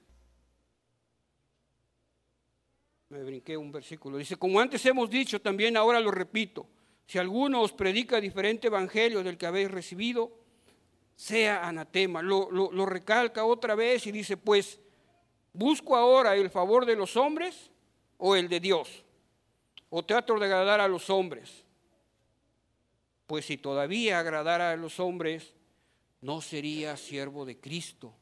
me 3.08 3.24
brinqué 3.24 3.56
un 3.56 3.72
versículo. 3.72 4.18
Dice, 4.18 4.36
como 4.36 4.60
antes 4.60 4.86
hemos 4.86 5.10
dicho, 5.10 5.40
también 5.40 5.78
ahora 5.78 6.02
lo 6.02 6.12
repito, 6.12 6.68
si 7.06 7.18
alguno 7.18 7.62
os 7.62 7.72
predica 7.72 8.20
diferente 8.20 8.68
evangelio 8.68 9.24
del 9.24 9.38
que 9.38 9.46
habéis 9.46 9.72
recibido, 9.72 10.34
sea 11.16 11.66
anatema. 11.66 12.22
Lo, 12.22 12.86
recalca 12.86 13.46
otra 13.46 13.74
vez 13.74 14.06
y 14.06 14.12
dice, 14.12 14.36
pues, 14.36 14.82
¿busco 15.58 15.96
ahora 15.96 16.36
el 16.36 16.50
favor 16.50 16.86
de 16.86 16.96
los 16.96 17.18
hombres 17.18 17.72
o 18.18 18.36
el 18.36 18.48
de 18.48 18.60
Dios? 18.60 19.04
¿O 19.90 20.04
trato 20.04 20.38
de 20.38 20.46
agradar 20.46 20.80
a 20.80 20.88
los 20.88 21.10
hombres? 21.10 21.64
Pues 23.26 23.46
si 23.46 23.58
todavía 23.58 24.20
agradara 24.20 24.72
a 24.72 24.76
los 24.76 25.00
hombres, 25.00 25.54
no 26.22 26.42
sería 26.42 26.96
siervo 26.96 27.44
de 27.46 27.60
Cristo. 27.60 28.14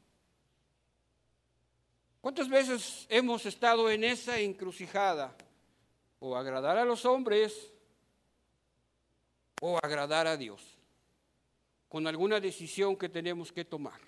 ¿Cuántas 2.22 2.50
veces 2.50 3.06
hemos 3.10 3.46
estado 3.46 3.90
en 3.92 4.04
esa 4.04 4.40
encrucijada? 4.40 5.36
O 6.20 6.36
agradar 6.36 6.78
a 6.78 6.86
los 6.86 7.06
hombres 7.06 7.72
o 9.62 9.78
agradar 9.82 10.28
a 10.28 10.38
Dios, 10.38 10.62
con 11.88 12.08
alguna 12.08 12.40
decisión 12.40 12.96
que 12.96 13.10
tenemos 13.10 13.52
que 13.52 13.66
tomar. 13.66 14.00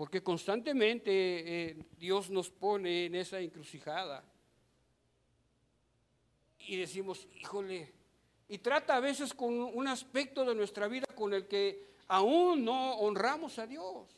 Porque 0.00 0.22
constantemente 0.22 1.10
eh, 1.12 1.76
Dios 1.98 2.30
nos 2.30 2.48
pone 2.48 3.04
en 3.04 3.16
esa 3.16 3.38
encrucijada. 3.38 4.24
Y 6.60 6.78
decimos, 6.78 7.28
híjole, 7.38 7.92
y 8.48 8.56
trata 8.56 8.96
a 8.96 9.00
veces 9.00 9.34
con 9.34 9.52
un 9.52 9.86
aspecto 9.88 10.42
de 10.46 10.54
nuestra 10.54 10.88
vida 10.88 11.04
con 11.14 11.34
el 11.34 11.46
que 11.46 11.96
aún 12.08 12.64
no 12.64 12.94
honramos 12.94 13.58
a 13.58 13.66
Dios. 13.66 14.08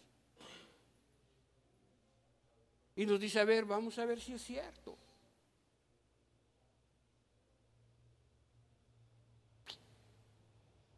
Y 2.95 3.05
nos 3.05 3.19
dice, 3.19 3.41
a 3.41 3.45
ver, 3.45 3.65
vamos 3.65 3.99
a 3.99 4.05
ver 4.05 4.21
si 4.21 4.35
es 4.35 4.43
cierto. 4.45 4.97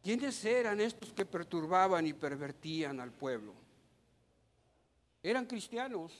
¿Quiénes 0.03 0.45
eran 0.45 0.79
estos 0.79 1.11
que 1.11 1.25
perturbaban 1.25 2.05
y 2.05 2.13
pervertían 2.13 2.99
al 2.99 3.11
pueblo? 3.11 3.64
Eran 5.25 5.47
cristianos, 5.47 6.13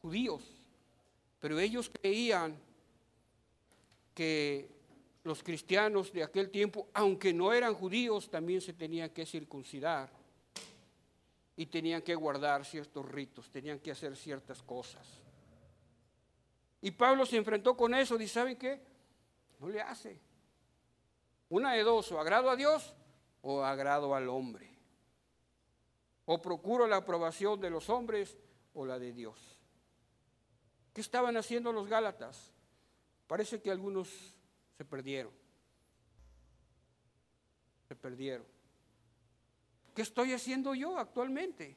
judíos, 0.00 0.40
pero 1.40 1.58
ellos 1.58 1.90
creían 1.90 2.56
que 4.14 4.70
los 5.24 5.42
cristianos 5.42 6.12
de 6.12 6.22
aquel 6.22 6.48
tiempo, 6.50 6.86
aunque 6.94 7.34
no 7.34 7.52
eran 7.52 7.74
judíos, 7.74 8.30
también 8.30 8.60
se 8.60 8.72
tenían 8.72 9.10
que 9.10 9.26
circuncidar 9.26 10.08
y 11.56 11.66
tenían 11.66 12.02
que 12.02 12.14
guardar 12.14 12.64
ciertos 12.64 13.04
ritos, 13.10 13.50
tenían 13.50 13.80
que 13.80 13.90
hacer 13.90 14.16
ciertas 14.16 14.62
cosas. 14.62 15.04
Y 16.82 16.92
Pablo 16.92 17.26
se 17.26 17.38
enfrentó 17.38 17.76
con 17.76 17.94
eso, 17.94 18.16
dice, 18.16 18.34
¿saben 18.34 18.56
qué? 18.56 18.80
No 19.58 19.68
le 19.68 19.80
hace. 19.80 20.20
Una 21.48 21.72
de 21.72 21.82
dos, 21.82 22.12
o 22.12 22.20
agrado 22.20 22.48
a 22.48 22.54
Dios 22.54 22.94
o 23.42 23.64
agrado 23.64 24.14
al 24.14 24.28
hombre. 24.28 24.75
O 26.26 26.42
procuro 26.42 26.86
la 26.86 26.96
aprobación 26.96 27.60
de 27.60 27.70
los 27.70 27.88
hombres 27.88 28.36
o 28.74 28.84
la 28.84 28.98
de 28.98 29.12
Dios. 29.12 29.58
¿Qué 30.92 31.00
estaban 31.00 31.36
haciendo 31.36 31.72
los 31.72 31.88
Gálatas? 31.88 32.52
Parece 33.26 33.60
que 33.60 33.70
algunos 33.70 34.08
se 34.76 34.84
perdieron. 34.84 35.32
Se 37.88 37.96
perdieron. 37.96 38.46
¿Qué 39.94 40.02
estoy 40.02 40.32
haciendo 40.32 40.74
yo 40.74 40.98
actualmente? 40.98 41.76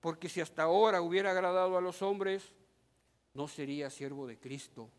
Porque 0.00 0.28
si 0.28 0.40
hasta 0.40 0.62
ahora 0.62 1.02
hubiera 1.02 1.30
agradado 1.30 1.76
a 1.76 1.80
los 1.80 2.00
hombres, 2.00 2.52
no 3.34 3.46
sería 3.48 3.90
siervo 3.90 4.26
de 4.26 4.38
Cristo. 4.38 4.90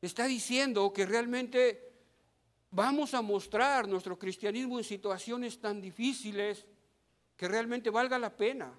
Está 0.00 0.26
diciendo 0.26 0.92
que 0.92 1.06
realmente 1.06 1.91
vamos 2.72 3.14
a 3.14 3.22
mostrar 3.22 3.86
nuestro 3.86 4.18
cristianismo 4.18 4.78
en 4.78 4.84
situaciones 4.84 5.60
tan 5.60 5.80
difíciles 5.80 6.66
que 7.36 7.46
realmente 7.46 7.88
valga 7.90 8.18
la 8.18 8.36
pena. 8.36 8.76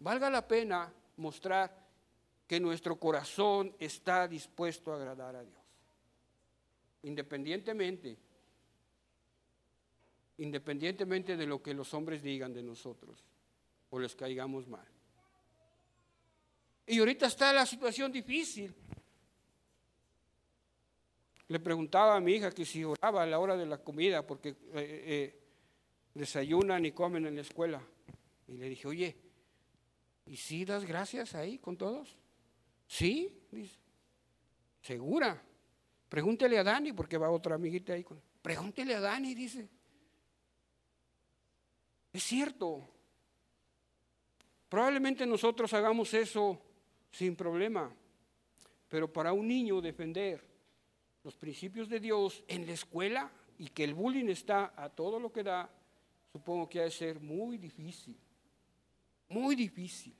Valga 0.00 0.28
la 0.28 0.46
pena 0.46 0.92
mostrar 1.16 1.86
que 2.46 2.58
nuestro 2.58 2.98
corazón 2.98 3.74
está 3.78 4.26
dispuesto 4.26 4.92
a 4.92 4.96
agradar 4.96 5.36
a 5.36 5.44
Dios 5.44 5.58
independientemente, 7.02 8.18
independientemente 10.38 11.36
de 11.36 11.46
lo 11.46 11.62
que 11.62 11.74
los 11.74 11.92
hombres 11.94 12.22
digan 12.22 12.52
de 12.52 12.62
nosotros 12.62 13.24
o 13.90 13.98
les 13.98 14.14
caigamos 14.14 14.66
mal. 14.68 14.86
Y 16.86 16.98
ahorita 16.98 17.26
está 17.26 17.52
la 17.52 17.66
situación 17.66 18.10
difícil. 18.10 18.74
Le 21.48 21.60
preguntaba 21.60 22.16
a 22.16 22.20
mi 22.20 22.32
hija 22.34 22.50
que 22.50 22.66
si 22.66 22.84
oraba 22.84 23.22
a 23.22 23.26
la 23.26 23.38
hora 23.38 23.56
de 23.56 23.64
la 23.64 23.78
comida, 23.78 24.26
porque 24.26 24.50
eh, 24.50 24.56
eh, 24.74 25.40
desayunan 26.14 26.84
y 26.84 26.92
comen 26.92 27.26
en 27.26 27.36
la 27.36 27.40
escuela. 27.40 27.82
Y 28.46 28.58
le 28.58 28.68
dije, 28.68 28.86
oye, 28.86 29.16
¿y 30.26 30.36
si 30.36 30.64
das 30.64 30.84
gracias 30.84 31.34
ahí 31.34 31.58
con 31.58 31.76
todos? 31.76 32.16
Sí, 32.86 33.32
dice. 33.50 33.76
¿Segura? 34.82 35.42
Pregúntele 36.08 36.58
a 36.58 36.64
Dani, 36.64 36.92
porque 36.92 37.18
va 37.18 37.30
otra 37.30 37.54
amiguita 37.54 37.94
ahí. 37.94 38.04
Con... 38.04 38.20
Pregúntele 38.42 38.94
a 38.94 39.00
Dani, 39.00 39.34
dice. 39.34 39.68
Es 42.12 42.22
cierto. 42.22 42.86
Probablemente 44.68 45.26
nosotros 45.26 45.72
hagamos 45.72 46.12
eso 46.12 46.60
sin 47.10 47.34
problema, 47.34 47.90
pero 48.88 49.10
para 49.10 49.32
un 49.32 49.48
niño 49.48 49.80
defender 49.80 50.47
los 51.28 51.36
principios 51.36 51.90
de 51.90 52.00
Dios 52.00 52.42
en 52.48 52.66
la 52.66 52.72
escuela 52.72 53.30
y 53.58 53.68
que 53.68 53.84
el 53.84 53.92
bullying 53.92 54.30
está 54.30 54.72
a 54.74 54.88
todo 54.88 55.20
lo 55.20 55.30
que 55.30 55.42
da, 55.42 55.68
supongo 56.32 56.66
que 56.70 56.80
ha 56.80 56.84
de 56.84 56.90
ser 56.90 57.20
muy 57.20 57.58
difícil, 57.58 58.16
muy 59.28 59.54
difícil. 59.54 60.14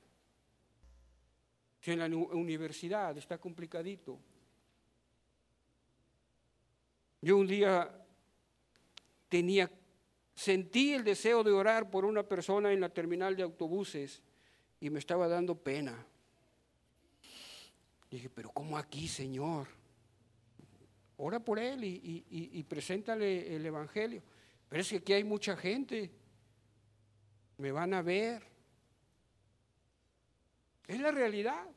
Si 1.81 1.89
en 1.89 1.97
la 1.97 2.05
universidad 2.05 3.17
está 3.17 3.39
complicadito. 3.39 4.19
Yo 7.21 7.37
un 7.37 7.47
día 7.47 7.89
tenía, 9.29 9.71
sentí 10.35 10.93
el 10.93 11.03
deseo 11.03 11.43
de 11.43 11.51
orar 11.51 11.89
por 11.89 12.05
una 12.05 12.21
persona 12.21 12.71
en 12.71 12.81
la 12.81 12.89
terminal 12.89 13.35
de 13.35 13.41
autobuses 13.41 14.21
y 14.79 14.91
me 14.91 14.99
estaba 14.99 15.27
dando 15.27 15.55
pena. 15.55 16.05
Dije, 18.11 18.29
pero 18.29 18.51
¿cómo 18.51 18.77
aquí, 18.77 19.07
Señor? 19.07 19.78
Ora 21.21 21.41
por 21.41 21.59
él 21.59 21.83
y, 21.83 22.63
preséntale 22.63 23.53
el 23.53 23.65
Evangelio. 23.65 24.23
Pero 24.69 24.81
es 24.81 24.89
que 24.89 24.97
aquí 24.97 25.11
hay 25.13 25.25
mucha 25.25 25.57
gente. 25.57 26.09
Me 27.57 27.73
van 27.73 27.93
a 27.93 28.01
ver. 28.01 28.41
Es 30.87 30.97
la 30.97 31.11
realidad. 31.11 31.67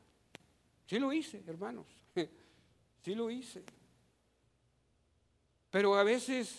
Sí 0.85 0.97
lo 0.97 1.11
hice, 1.11 1.43
hermanos. 1.45 1.87
Sí 3.03 3.15
lo 3.15 3.29
hice. 3.29 3.61
Pero 5.69 5.95
a 5.95 6.03
veces 6.05 6.57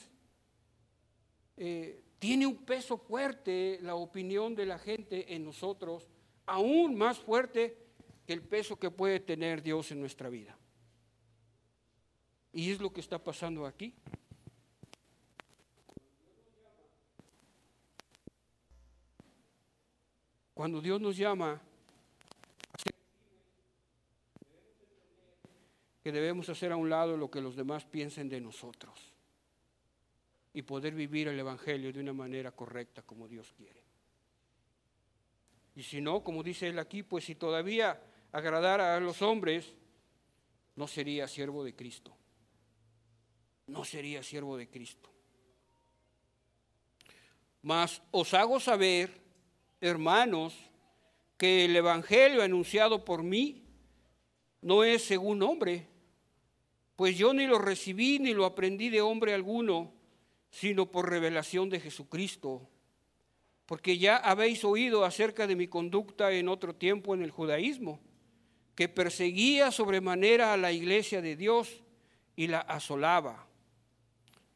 eh, 1.57 2.03
tiene 2.19 2.47
un 2.47 2.67
peso 2.67 2.99
fuerte 2.99 3.79
la 3.81 3.95
opinión 3.95 4.55
de 4.55 4.67
la 4.67 4.79
gente 4.79 5.35
en 5.35 5.43
nosotros, 5.43 6.07
aún 6.45 6.99
más 6.99 7.19
fuerte 7.19 7.79
que 8.27 8.35
el 8.35 8.43
peso 8.43 8.79
que 8.79 8.91
puede 8.91 9.21
tener 9.21 9.63
Dios 9.63 9.91
en 9.91 10.01
nuestra 10.01 10.29
vida. 10.29 10.59
Y 12.55 12.71
es 12.71 12.81
lo 12.81 12.93
que 12.93 13.01
está 13.01 13.19
pasando 13.19 13.67
aquí. 13.67 13.93
Cuando 20.55 20.81
Dios 20.81 21.01
nos 21.01 21.17
llama, 21.17 21.61
que 26.01 26.13
debemos 26.13 26.49
hacer 26.49 26.71
a 26.71 26.77
un 26.77 26.89
lado 26.89 27.17
lo 27.17 27.29
que 27.29 27.41
los 27.41 27.57
demás 27.57 27.85
piensen 27.87 28.29
de 28.29 28.41
nosotros 28.41 29.13
y 30.53 30.63
poder 30.63 30.95
vivir 30.95 31.27
el 31.27 31.41
Evangelio 31.41 31.93
de 31.93 31.99
una 31.99 32.13
manera 32.13 32.53
correcta 32.53 33.03
como 33.03 33.27
Dios 33.27 33.53
quiere. 33.57 33.83
Y 35.75 35.83
si 35.83 36.01
no, 36.01 36.23
como 36.23 36.45
dice 36.45 36.69
él 36.69 36.79
aquí, 36.79 37.03
pues 37.03 37.25
si 37.25 37.35
todavía 37.35 38.01
agradara 38.31 38.97
a 38.97 39.01
los 39.01 39.23
hombres, 39.23 39.75
no 40.77 40.87
sería 40.87 41.27
siervo 41.27 41.65
de 41.65 41.75
Cristo 41.75 42.17
no 43.67 43.85
sería 43.85 44.23
siervo 44.23 44.57
de 44.57 44.69
Cristo. 44.69 45.11
Mas 47.63 48.03
os 48.11 48.35
hago 48.35 48.61
saber, 48.61 49.11
hermanos, 49.81 50.55
que 51.39 51.65
el 51.65 51.75
Evangelio 51.75 52.43
anunciado 52.43 53.05
por 53.05 53.23
mí 53.23 53.63
no 54.61 54.85
es 54.85 55.03
según 55.05 55.43
hombre, 55.43 55.87
pues 56.97 57.17
yo 57.17 57.33
ni 57.33 57.47
lo 57.47 57.59
recibí 57.59 58.19
ni 58.19 58.35
lo 58.35 58.45
aprendí 58.45 58.91
de 58.91 59.01
hombre 59.01 59.35
alguno, 59.35 59.93
sino 60.51 60.91
por 60.91 61.09
revelación 61.09 61.71
de 61.71 61.81
Jesucristo. 61.81 62.69
Porque 63.67 63.97
ya 63.97 64.17
habéis 64.17 64.63
oído 64.65 65.05
acerca 65.05 65.47
de 65.47 65.57
mi 65.57 65.67
conducta 65.67 66.31
en 66.33 66.49
otro 66.49 66.75
tiempo 66.75 67.15
en 67.15 67.23
el 67.23 67.31
judaísmo, 67.31 67.99
que 68.75 68.91
perseguía 68.91 69.73
sobremanera 69.73 70.53
a 70.53 70.59
la 70.59 70.71
iglesia 70.71 71.23
de 71.23 71.35
Dios 71.35 71.83
y 72.37 72.49
la 72.49 72.61
asolaba 72.61 73.47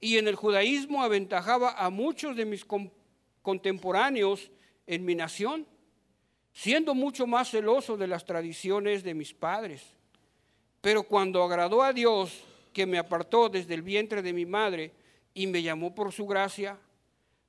y 0.00 0.18
en 0.18 0.28
el 0.28 0.36
judaísmo 0.36 1.02
aventajaba 1.02 1.72
a 1.72 1.90
muchos 1.90 2.36
de 2.36 2.44
mis 2.44 2.64
contemporáneos 3.42 4.50
en 4.86 5.04
mi 5.04 5.14
nación, 5.14 5.66
siendo 6.52 6.94
mucho 6.94 7.26
más 7.26 7.50
celoso 7.50 7.96
de 7.96 8.06
las 8.06 8.24
tradiciones 8.24 9.02
de 9.02 9.14
mis 9.14 9.34
padres. 9.34 9.82
Pero 10.80 11.02
cuando 11.02 11.42
agradó 11.42 11.82
a 11.82 11.92
Dios, 11.92 12.44
que 12.72 12.86
me 12.86 12.98
apartó 12.98 13.48
desde 13.48 13.74
el 13.74 13.82
vientre 13.82 14.22
de 14.22 14.32
mi 14.32 14.46
madre 14.46 14.92
y 15.34 15.46
me 15.46 15.62
llamó 15.62 15.94
por 15.94 16.12
su 16.12 16.26
gracia, 16.26 16.78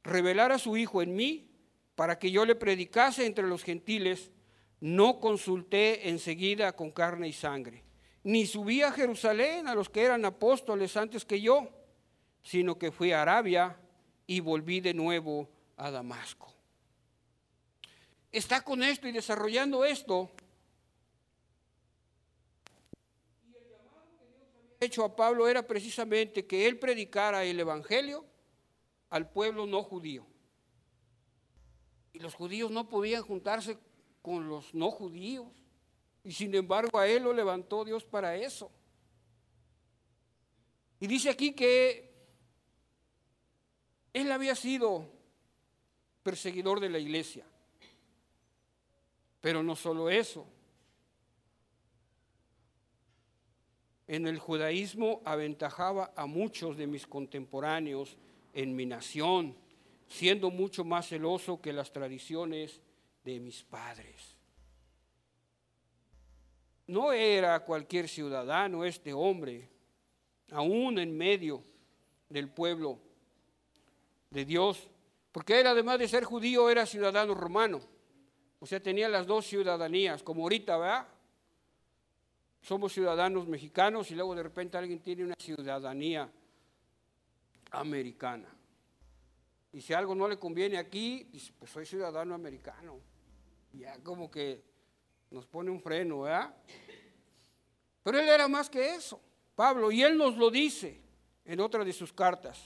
revelar 0.03 0.51
a 0.51 0.59
su 0.59 0.75
Hijo 0.75 1.01
en 1.01 1.15
mí 1.15 1.47
para 1.95 2.17
que 2.17 2.31
yo 2.31 2.45
le 2.45 2.55
predicase 2.55 3.25
entre 3.25 3.47
los 3.47 3.63
gentiles, 3.63 4.31
no 4.79 5.19
consulté 5.19 6.09
enseguida 6.09 6.71
con 6.71 6.91
carne 6.91 7.27
y 7.27 7.33
sangre, 7.33 7.83
ni 8.23 8.45
subí 8.45 8.81
a 8.81 8.91
Jerusalén 8.91 9.67
a 9.67 9.75
los 9.75 9.89
que 9.89 10.01
eran 10.01 10.25
apóstoles 10.25 10.95
antes 10.97 11.25
que 11.25 11.41
yo 11.41 11.69
sino 12.43 12.77
que 12.77 12.91
fui 12.91 13.11
a 13.11 13.21
Arabia 13.21 13.77
y 14.27 14.39
volví 14.39 14.79
de 14.79 14.93
nuevo 14.93 15.49
a 15.77 15.91
Damasco. 15.91 16.53
Está 18.31 18.63
con 18.63 18.83
esto 18.83 19.07
y 19.07 19.11
desarrollando 19.11 19.83
esto. 19.83 20.29
Y 23.43 23.55
el 23.55 23.63
llamado 23.71 24.05
que 24.19 24.25
Dios 24.27 24.47
había 24.53 24.77
hecho 24.81 25.03
a 25.03 25.15
Pablo 25.15 25.47
era 25.47 25.65
precisamente 25.65 26.45
que 26.45 26.67
él 26.67 26.77
predicara 26.77 27.43
el 27.43 27.59
Evangelio 27.59 28.25
al 29.09 29.29
pueblo 29.29 29.65
no 29.65 29.81
judío. 29.81 30.25
Y 32.13 32.19
los 32.19 32.35
judíos 32.35 32.69
no 32.69 32.87
podían 32.87 33.23
juntarse 33.23 33.77
con 34.21 34.47
los 34.47 34.73
no 34.73 34.91
judíos. 34.91 35.47
Y 36.23 36.33
sin 36.33 36.53
embargo 36.53 36.99
a 36.99 37.07
él 37.07 37.23
lo 37.23 37.33
levantó 37.33 37.83
Dios 37.85 38.03
para 38.03 38.35
eso. 38.35 38.71
Y 40.99 41.07
dice 41.07 41.29
aquí 41.29 41.53
que 41.53 42.08
él 44.21 44.31
había 44.31 44.55
sido 44.55 45.05
perseguidor 46.23 46.79
de 46.79 46.89
la 46.89 46.99
iglesia. 46.99 47.45
Pero 49.41 49.63
no 49.63 49.75
solo 49.75 50.09
eso. 50.09 50.45
En 54.07 54.27
el 54.27 54.39
judaísmo 54.39 55.21
aventajaba 55.23 56.11
a 56.15 56.25
muchos 56.25 56.75
de 56.77 56.87
mis 56.87 57.05
contemporáneos 57.05 58.17
en 58.53 58.75
mi 58.75 58.85
nación, 58.85 59.55
siendo 60.07 60.49
mucho 60.49 60.83
más 60.83 61.07
celoso 61.07 61.61
que 61.61 61.71
las 61.71 61.91
tradiciones 61.91 62.81
de 63.23 63.39
mis 63.39 63.63
padres. 63.63 64.35
No 66.87 67.13
era 67.13 67.59
cualquier 67.59 68.09
ciudadano 68.09 68.83
este 68.83 69.13
hombre, 69.13 69.69
aún 70.49 70.97
en 70.97 71.15
medio 71.15 71.63
del 72.29 72.49
pueblo 72.49 72.99
de 74.31 74.45
Dios, 74.45 74.87
porque 75.31 75.59
él 75.59 75.67
además 75.67 75.99
de 75.99 76.07
ser 76.07 76.23
judío 76.23 76.69
era 76.69 76.85
ciudadano 76.85 77.33
romano, 77.33 77.81
o 78.59 78.65
sea, 78.65 78.81
tenía 78.81 79.07
las 79.07 79.25
dos 79.25 79.45
ciudadanías, 79.45 80.21
como 80.21 80.43
ahorita, 80.43 80.77
¿verdad? 80.77 81.07
Somos 82.61 82.91
ciudadanos 82.91 83.47
mexicanos 83.47 84.11
y 84.11 84.15
luego 84.15 84.35
de 84.35 84.43
repente 84.43 84.77
alguien 84.77 84.99
tiene 84.99 85.23
una 85.23 85.35
ciudadanía 85.39 86.29
americana. 87.71 88.49
Y 89.71 89.81
si 89.81 89.93
algo 89.93 90.13
no 90.13 90.27
le 90.27 90.37
conviene 90.37 90.77
aquí, 90.77 91.27
dice, 91.31 91.53
pues 91.57 91.71
soy 91.71 91.85
ciudadano 91.85 92.35
americano. 92.35 92.99
Ya 93.71 93.97
como 94.03 94.29
que 94.29 94.63
nos 95.31 95.45
pone 95.45 95.69
un 95.69 95.79
freno, 95.79 96.21
¿verdad? 96.21 96.53
Pero 98.03 98.19
él 98.19 98.27
era 98.27 98.47
más 98.47 98.69
que 98.69 98.95
eso, 98.95 99.21
Pablo, 99.55 99.91
y 99.91 100.01
él 100.01 100.17
nos 100.17 100.35
lo 100.35 100.49
dice 100.49 100.99
en 101.45 101.59
otra 101.59 101.85
de 101.85 101.93
sus 101.93 102.11
cartas. 102.11 102.59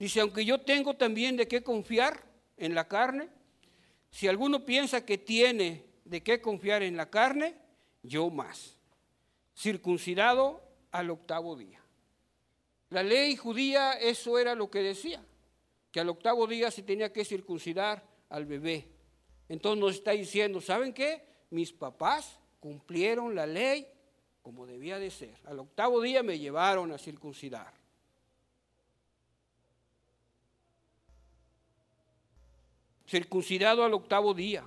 Dice, 0.00 0.20
aunque 0.20 0.46
yo 0.46 0.58
tengo 0.62 0.96
también 0.96 1.36
de 1.36 1.46
qué 1.46 1.62
confiar 1.62 2.24
en 2.56 2.74
la 2.74 2.88
carne, 2.88 3.28
si 4.10 4.28
alguno 4.28 4.64
piensa 4.64 5.04
que 5.04 5.18
tiene 5.18 5.84
de 6.06 6.22
qué 6.22 6.40
confiar 6.40 6.82
en 6.82 6.96
la 6.96 7.10
carne, 7.10 7.54
yo 8.02 8.30
más. 8.30 8.78
Circuncidado 9.54 10.62
al 10.90 11.10
octavo 11.10 11.54
día. 11.54 11.82
La 12.88 13.02
ley 13.02 13.36
judía 13.36 13.92
eso 13.92 14.38
era 14.38 14.54
lo 14.54 14.70
que 14.70 14.78
decía, 14.78 15.22
que 15.92 16.00
al 16.00 16.08
octavo 16.08 16.46
día 16.46 16.70
se 16.70 16.82
tenía 16.82 17.12
que 17.12 17.26
circuncidar 17.26 18.02
al 18.30 18.46
bebé. 18.46 18.88
Entonces 19.50 19.80
nos 19.80 19.94
está 19.96 20.12
diciendo, 20.12 20.62
¿saben 20.62 20.94
qué? 20.94 21.26
Mis 21.50 21.74
papás 21.74 22.38
cumplieron 22.58 23.34
la 23.34 23.46
ley 23.46 23.86
como 24.40 24.64
debía 24.64 24.98
de 24.98 25.10
ser. 25.10 25.36
Al 25.44 25.58
octavo 25.58 26.00
día 26.00 26.22
me 26.22 26.38
llevaron 26.38 26.90
a 26.90 26.96
circuncidar. 26.96 27.79
Circuncidado 33.10 33.82
al 33.84 33.92
octavo 33.92 34.34
día, 34.34 34.62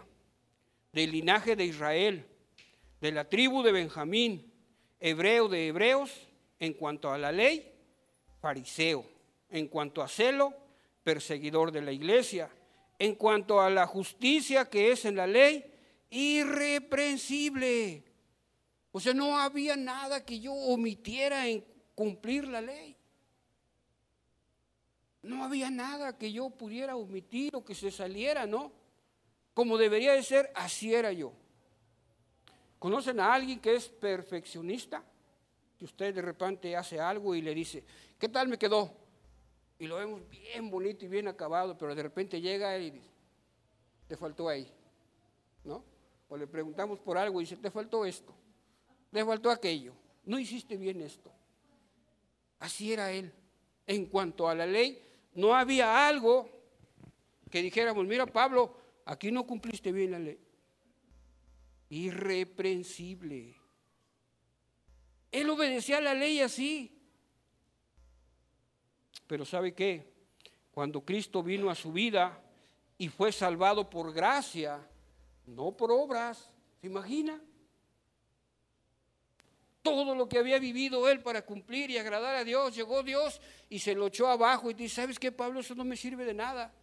del 0.92 1.14
linaje 1.14 1.56
de 1.56 1.64
Israel, 1.64 2.26
de 3.00 3.14
la 3.14 3.30
tribu 3.30 3.64
de 3.64 3.72
Benjamín, 3.72 4.52
hebreo 5.00 5.48
de 5.48 5.68
hebreos, 5.68 6.12
en 6.60 6.74
cuanto 6.74 7.14
a 7.14 7.18
la 7.18 7.32
ley, 7.32 7.72
fariseo, 8.42 9.06
en 9.50 9.70
cuanto 9.70 10.02
a 10.02 10.10
celo, 10.10 10.54
perseguidor 11.06 11.72
de 11.72 11.84
la 11.84 11.94
iglesia, 11.94 12.50
en 13.00 13.16
cuanto 13.16 13.62
a 13.62 13.70
la 13.70 13.88
justicia 13.88 14.70
que 14.70 14.92
es 14.92 15.06
en 15.06 15.16
la 15.16 15.26
ley, 15.26 15.64
irreprensible. 16.10 18.04
O 18.92 19.00
sea, 19.00 19.14
no 19.14 19.40
había 19.40 19.78
nada 19.78 20.26
que 20.26 20.42
yo 20.42 20.54
omitiera 20.54 21.48
en 21.48 21.64
cumplir 21.96 22.50
la 22.50 22.60
ley. 22.60 22.93
No 25.24 25.44
había 25.44 25.72
nada 25.72 26.18
que 26.18 26.32
yo 26.32 26.50
pudiera 26.50 26.96
omitir 26.96 27.56
o 27.56 27.64
que 27.64 27.74
se 27.74 27.90
saliera, 27.90 28.46
¿no? 28.46 28.72
Como 29.54 29.78
debería 29.78 30.14
de 30.14 30.22
ser, 30.22 30.52
así 30.54 30.94
era 30.94 31.12
yo. 31.14 31.32
¿Conocen 32.78 33.22
a 33.22 33.34
alguien 33.34 33.62
que 33.62 33.76
es 33.76 33.88
perfeccionista? 33.88 35.02
Que 35.80 35.86
usted 35.86 36.14
de 36.14 36.22
repente 36.22 36.76
hace 36.76 37.00
algo 37.00 37.34
y 37.34 37.42
le 37.42 37.56
dice, 37.56 37.86
¿qué 38.20 38.28
tal 38.28 38.50
me 38.50 38.58
quedó? 38.58 38.94
Y 39.80 39.88
lo 39.88 39.96
vemos 39.96 40.28
bien 40.30 40.70
bonito 40.70 41.06
y 41.06 41.08
bien 41.08 41.30
acabado, 41.30 41.78
pero 41.78 41.96
de 41.96 42.04
repente 42.04 42.42
llega 42.42 42.78
y 42.78 42.92
dice, 42.92 43.10
te 44.08 44.18
faltó 44.18 44.50
ahí, 44.50 44.70
¿no? 45.64 45.84
O 46.28 46.36
le 46.36 46.48
preguntamos 46.48 47.00
por 47.00 47.18
algo 47.18 47.40
y 47.40 47.46
dice, 47.46 47.56
te 47.56 47.72
faltó 47.72 48.06
esto, 48.06 48.34
te 49.12 49.24
faltó 49.24 49.50
aquello, 49.50 49.94
no 50.26 50.38
hiciste 50.38 50.76
bien 50.76 51.00
esto. 51.02 51.32
Así 52.60 52.92
era 52.92 53.12
él. 53.12 53.32
En 53.86 54.06
cuanto 54.06 54.48
a 54.48 54.56
la 54.56 54.66
ley, 54.66 55.02
no 55.36 55.56
había 55.56 56.08
algo 56.08 56.50
que 57.50 57.62
dijéramos, 57.62 58.06
mira 58.06 58.26
Pablo, 58.26 58.76
aquí 59.06 59.32
no 59.32 59.46
cumpliste 59.46 59.92
bien 59.92 60.12
la 60.12 60.20
ley. 60.20 60.40
Irreprensible. 61.90 63.56
Él 65.32 65.50
obedecía 65.50 66.02
la 66.02 66.14
ley 66.14 66.40
así. 66.40 67.00
Pero 69.28 69.46
¿sabe 69.46 69.74
qué? 69.74 70.12
Cuando 70.72 71.02
Cristo 71.02 71.44
vino 71.44 71.70
a 71.70 71.76
su 71.76 71.92
vida 71.92 72.42
y 72.98 73.08
fue 73.10 73.32
salvado 73.32 73.90
por 73.90 74.14
gracia, 74.14 74.88
no 75.46 75.76
por 75.76 75.92
obras, 75.92 76.52
¿se 76.82 76.88
imagina? 76.88 77.42
Todo 79.84 80.16
lo 80.16 80.28
que 80.28 80.40
había 80.40 80.58
vivido 80.58 81.08
él 81.10 81.22
para 81.22 81.46
cumplir 81.46 81.92
y 81.92 81.98
agradar 81.98 82.36
a 82.36 82.44
Dios, 82.44 82.74
llegó 82.74 83.04
Dios 83.04 83.40
y 83.70 83.80
se 83.80 83.94
lo 83.94 84.08
echó 84.08 84.28
abajo 84.30 84.72
y 84.72 84.74
dice, 84.74 84.96
¿sabes 84.96 85.20
qué, 85.20 85.32
Pablo? 85.32 85.60
Eso 85.60 85.76
no 85.76 85.84
me 85.84 85.98
sirve 85.98 86.26
de 86.26 86.34
nada, 86.34 86.74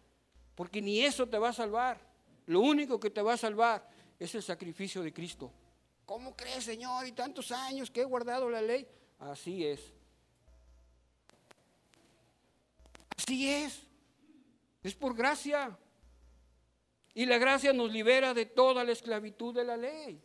porque 0.55 0.81
ni 0.81 1.01
eso 1.01 1.27
te 1.27 1.37
va 1.37 1.49
a 1.49 1.53
salvar. 1.53 1.99
Lo 2.45 2.61
único 2.61 2.99
que 2.99 3.09
te 3.09 3.21
va 3.21 3.33
a 3.33 3.37
salvar 3.37 3.89
es 4.19 4.33
el 4.35 4.43
sacrificio 4.43 5.01
de 5.01 5.11
Cristo. 5.11 5.51
¿Cómo 6.05 6.35
crees, 6.35 6.63
Señor? 6.63 7.07
Y 7.07 7.11
tantos 7.11 7.51
años 7.51 7.89
que 7.89 8.01
he 8.01 8.05
guardado 8.05 8.49
la 8.49 8.61
ley. 8.61 8.87
Así 9.19 9.65
es. 9.65 9.81
Así 13.17 13.49
es. 13.49 13.81
Es 14.83 14.93
por 14.93 15.15
gracia. 15.15 15.75
Y 17.13 17.25
la 17.25 17.37
gracia 17.39 17.73
nos 17.73 17.91
libera 17.91 18.33
de 18.33 18.45
toda 18.45 18.83
la 18.83 18.91
esclavitud 18.91 19.55
de 19.55 19.63
la 19.63 19.77
ley. 19.77 20.21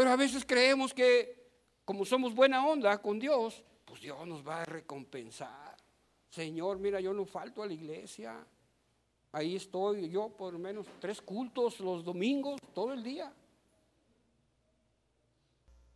Pero 0.00 0.12
a 0.12 0.16
veces 0.16 0.46
creemos 0.46 0.94
que 0.94 1.50
como 1.84 2.06
somos 2.06 2.34
buena 2.34 2.66
onda 2.66 3.02
con 3.02 3.18
Dios, 3.18 3.62
pues 3.84 4.00
Dios 4.00 4.26
nos 4.26 4.42
va 4.42 4.62
a 4.62 4.64
recompensar. 4.64 5.76
Señor, 6.30 6.78
mira, 6.78 7.02
yo 7.02 7.12
no 7.12 7.26
falto 7.26 7.62
a 7.62 7.66
la 7.66 7.74
iglesia. 7.74 8.42
Ahí 9.30 9.56
estoy 9.56 10.08
yo 10.08 10.30
por 10.30 10.56
menos 10.56 10.86
tres 11.00 11.20
cultos 11.20 11.80
los 11.80 12.02
domingos, 12.02 12.58
todo 12.72 12.94
el 12.94 13.02
día. 13.02 13.30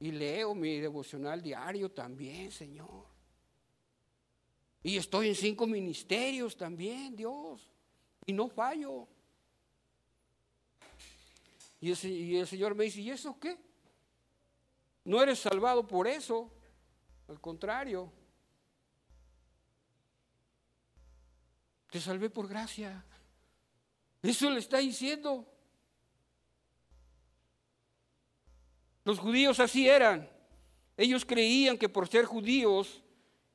Y 0.00 0.12
leo 0.12 0.54
mi 0.54 0.80
devocional 0.80 1.42
diario 1.42 1.90
también, 1.90 2.52
Señor. 2.52 3.06
Y 4.82 4.98
estoy 4.98 5.28
en 5.28 5.34
cinco 5.34 5.66
ministerios 5.66 6.58
también, 6.58 7.16
Dios. 7.16 7.70
Y 8.26 8.34
no 8.34 8.50
fallo. 8.50 9.08
Y 11.80 11.90
el, 11.90 12.04
y 12.04 12.36
el 12.36 12.46
Señor 12.46 12.74
me 12.74 12.84
dice, 12.84 13.00
¿y 13.00 13.08
eso 13.08 13.38
qué? 13.40 13.72
No 15.04 15.22
eres 15.22 15.38
salvado 15.38 15.86
por 15.86 16.08
eso, 16.08 16.50
al 17.28 17.40
contrario. 17.40 18.10
Te 21.90 22.00
salvé 22.00 22.30
por 22.30 22.48
gracia. 22.48 23.04
Eso 24.22 24.50
le 24.50 24.58
está 24.58 24.78
diciendo. 24.78 25.46
Los 29.04 29.18
judíos 29.18 29.60
así 29.60 29.88
eran. 29.88 30.28
Ellos 30.96 31.24
creían 31.24 31.76
que 31.76 31.88
por 31.88 32.08
ser 32.08 32.24
judíos 32.24 33.02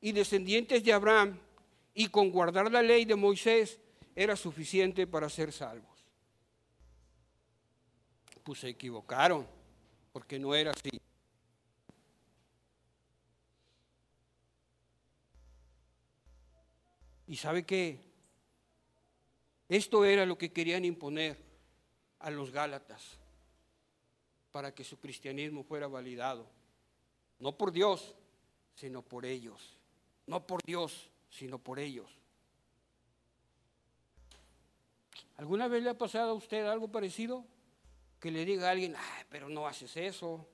y 0.00 0.12
descendientes 0.12 0.84
de 0.84 0.92
Abraham 0.92 1.38
y 1.92 2.08
con 2.08 2.30
guardar 2.30 2.70
la 2.70 2.82
ley 2.82 3.04
de 3.04 3.16
Moisés 3.16 3.80
era 4.14 4.36
suficiente 4.36 5.06
para 5.06 5.28
ser 5.28 5.52
salvos. 5.52 6.04
Pues 8.44 8.60
se 8.60 8.68
equivocaron, 8.68 9.46
porque 10.12 10.38
no 10.38 10.54
era 10.54 10.70
así. 10.70 10.90
Y 17.30 17.36
sabe 17.36 17.64
qué? 17.64 18.00
Esto 19.68 20.04
era 20.04 20.26
lo 20.26 20.36
que 20.36 20.52
querían 20.52 20.84
imponer 20.84 21.38
a 22.18 22.28
los 22.28 22.50
Gálatas 22.50 23.20
para 24.50 24.74
que 24.74 24.82
su 24.82 24.98
cristianismo 24.98 25.62
fuera 25.62 25.86
validado. 25.86 26.44
No 27.38 27.56
por 27.56 27.70
Dios, 27.70 28.16
sino 28.74 29.02
por 29.02 29.24
ellos. 29.24 29.78
No 30.26 30.44
por 30.44 30.60
Dios, 30.64 31.08
sino 31.30 31.60
por 31.60 31.78
ellos. 31.78 32.10
¿Alguna 35.36 35.68
vez 35.68 35.84
le 35.84 35.90
ha 35.90 35.96
pasado 35.96 36.32
a 36.32 36.34
usted 36.34 36.66
algo 36.66 36.88
parecido? 36.88 37.44
Que 38.18 38.32
le 38.32 38.44
diga 38.44 38.66
a 38.66 38.72
alguien, 38.72 38.96
pero 39.28 39.48
no 39.48 39.68
haces 39.68 39.96
eso, 39.96 40.48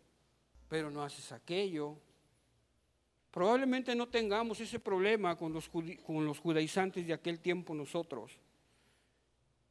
pero 0.69 0.91
no 0.91 1.03
haces 1.03 1.33
aquello. 1.33 1.97
Probablemente 3.37 3.95
no 3.95 4.09
tengamos 4.09 4.59
ese 4.61 4.81
problema 4.81 5.37
con 5.37 5.53
los, 5.53 5.69
con 5.69 6.25
los 6.25 6.39
judaizantes 6.39 7.07
de 7.07 7.13
aquel 7.13 7.39
tiempo 7.39 7.75
nosotros, 7.75 8.33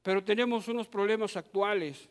pero 0.04 0.24
tenemos 0.24 0.68
unos 0.68 0.88
problemas 0.88 1.36
actuales 1.36 2.08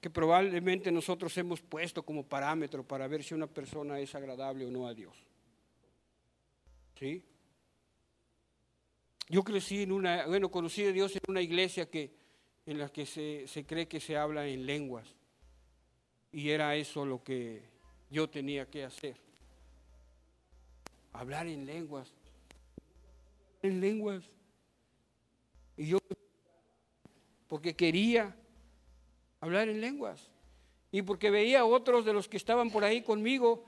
que 0.00 0.08
probablemente 0.08 0.92
nosotros 0.92 1.36
hemos 1.36 1.60
puesto 1.60 2.04
como 2.04 2.22
parámetro 2.22 2.84
para 2.84 3.08
ver 3.08 3.24
si 3.24 3.34
una 3.34 3.48
persona 3.48 3.98
es 3.98 4.14
agradable 4.14 4.66
o 4.66 4.70
no 4.70 4.86
a 4.86 4.94
Dios. 4.94 5.16
¿Sí? 6.96 7.24
Yo 9.28 9.42
crecí 9.42 9.82
en 9.82 9.90
una, 9.90 10.28
bueno, 10.28 10.48
conocí 10.48 10.84
a 10.84 10.92
Dios 10.92 11.16
en 11.16 11.22
una 11.26 11.42
iglesia 11.42 11.90
que, 11.90 12.14
en 12.66 12.78
la 12.78 12.88
que 12.88 13.04
se, 13.04 13.48
se 13.48 13.66
cree 13.66 13.88
que 13.88 13.98
se 13.98 14.16
habla 14.16 14.46
en 14.46 14.64
lenguas. 14.64 15.12
Y 16.30 16.50
era 16.50 16.76
eso 16.76 17.04
lo 17.04 17.24
que 17.24 17.74
yo 18.10 18.28
tenía 18.28 18.66
que 18.66 18.84
hacer. 18.84 19.16
Hablar 21.12 21.46
en 21.46 21.66
lenguas. 21.66 22.12
En 23.62 23.80
lenguas. 23.80 24.24
Y 25.76 25.88
yo, 25.88 25.98
porque 27.48 27.74
quería 27.74 28.36
hablar 29.40 29.68
en 29.68 29.80
lenguas. 29.80 30.30
Y 30.92 31.02
porque 31.02 31.30
veía 31.30 31.60
a 31.60 31.64
otros 31.64 32.04
de 32.04 32.12
los 32.12 32.28
que 32.28 32.36
estaban 32.36 32.70
por 32.70 32.84
ahí 32.84 33.02
conmigo 33.02 33.64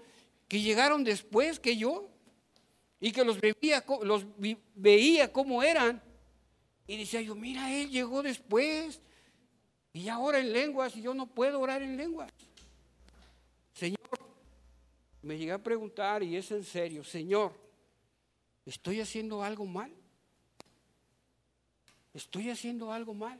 que 0.47 0.61
llegaron 0.61 1.05
después 1.05 1.61
que 1.61 1.77
yo 1.77 2.09
y 3.01 3.13
que 3.13 3.25
los 3.25 3.41
veía, 3.41 3.85
los 4.03 4.27
veía 4.75 5.33
como 5.33 5.63
eran. 5.63 6.03
Y 6.87 6.97
decía 6.97 7.21
yo, 7.21 7.35
mira, 7.35 7.73
él 7.75 7.91
llegó 7.91 8.23
después 8.23 9.01
y 9.93 10.09
ahora 10.09 10.39
en 10.39 10.53
lenguas 10.53 10.97
y 10.97 11.03
yo 11.03 11.13
no 11.13 11.27
puedo 11.27 11.61
orar 11.61 11.83
en 11.83 11.97
lenguas. 11.97 12.33
Señor, 13.75 14.28
me 15.29 15.37
llegué 15.37 15.53
a 15.53 15.63
preguntar, 15.63 16.23
y 16.23 16.37
es 16.37 16.51
en 16.53 16.65
serio, 16.65 17.05
Señor, 17.05 17.53
¿estoy 18.65 19.03
haciendo 19.03 19.43
algo 19.43 19.67
mal? 19.67 19.95
¿Estoy 22.15 22.49
haciendo 22.49 22.91
algo 22.91 23.13
mal? 23.13 23.39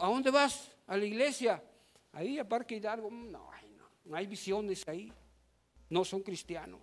¿A 0.00 0.06
dónde 0.06 0.30
vas? 0.30 0.70
A 0.86 0.96
la 0.96 1.04
iglesia. 1.04 1.60
Ahí 2.12 2.38
a 2.38 2.48
Parque 2.48 2.76
Hidalgo. 2.76 3.10
Mm, 3.10 3.32
no, 3.32 3.50
no, 3.76 3.88
no 4.04 4.16
hay 4.16 4.28
visiones 4.28 4.86
ahí. 4.86 5.12
No 5.90 6.04
son 6.04 6.22
cristianos. 6.22 6.80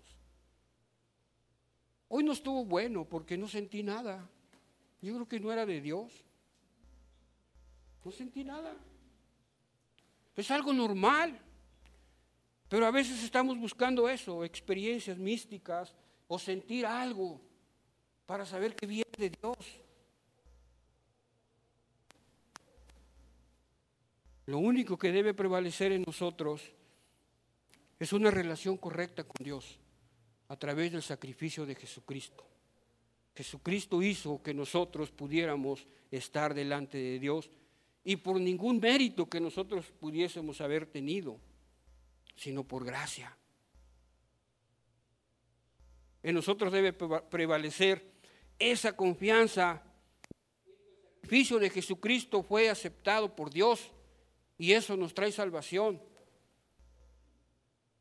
Hoy 2.10 2.26
no 2.26 2.34
estuvo 2.34 2.66
bueno 2.66 3.06
porque 3.06 3.38
no 3.38 3.48
sentí 3.48 3.82
nada. 3.82 4.30
Yo 5.02 5.14
creo 5.14 5.28
que 5.30 5.40
no 5.40 5.54
era 5.54 5.66
de 5.66 5.80
Dios. 5.80 6.26
No 8.04 8.12
sentí 8.12 8.44
nada. 8.44 8.76
Es 10.42 10.50
algo 10.50 10.74
normal. 10.74 11.40
Pero 12.68 12.88
a 12.88 12.92
veces 12.92 13.24
estamos 13.24 13.60
buscando 13.60 14.10
eso, 14.10 14.44
experiencias 14.44 15.20
místicas 15.20 15.94
o 16.28 16.40
sentir 16.40 16.84
algo 16.84 17.40
para 18.26 18.44
saber 18.44 18.76
que 18.76 18.88
viene 18.88 19.12
de 19.20 19.30
Dios. 19.30 19.58
Lo 24.48 24.58
único 24.58 24.98
que 24.98 25.12
debe 25.12 25.36
prevalecer 25.36 25.92
en 25.92 26.02
nosotros 26.08 26.72
es 28.00 28.12
una 28.12 28.32
relación 28.32 28.78
correcta 28.78 29.24
con 29.24 29.44
Dios 29.44 29.78
a 30.48 30.56
través 30.56 30.92
del 30.92 31.04
sacrificio 31.04 31.68
de 31.68 31.76
Jesucristo. 31.76 32.48
Jesucristo 33.36 34.02
hizo 34.02 34.42
que 34.42 34.56
nosotros 34.56 35.12
pudiéramos 35.12 35.86
estar 36.10 36.56
delante 36.56 36.98
de 36.98 37.20
Dios 37.20 37.52
y 38.04 38.16
por 38.16 38.40
ningún 38.40 38.80
mérito 38.80 39.30
que 39.30 39.40
nosotros 39.40 39.86
pudiésemos 40.00 40.60
haber 40.62 40.86
tenido, 40.86 41.40
sino 42.36 42.64
por 42.64 42.84
gracia. 42.84 43.36
En 46.24 46.36
nosotros 46.36 46.72
debe 46.72 46.94
prevalecer 46.94 48.12
esa 48.58 48.96
confianza. 48.96 49.84
El 49.84 51.22
sacrificio 51.22 51.60
de 51.60 51.70
Jesucristo 51.70 52.44
fue 52.44 52.70
aceptado 52.70 53.36
por 53.36 53.52
Dios 53.52 53.92
y 54.58 54.74
eso 54.74 54.96
nos 54.98 55.14
trae 55.14 55.32
salvación. 55.32 56.02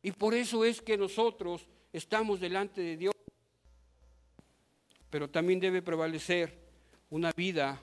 Y 0.03 0.13
por 0.13 0.35
eso 0.35 0.65
es 0.65 0.81
que 0.81 0.97
nosotros 0.97 1.67
estamos 1.93 2.41
delante 2.41 2.81
de 2.81 2.97
Dios. 2.97 3.15
Pero 5.11 5.29
también 5.29 5.61
debe 5.61 5.83
prevalecer 5.83 6.59
una 7.11 7.33
vida 7.33 7.83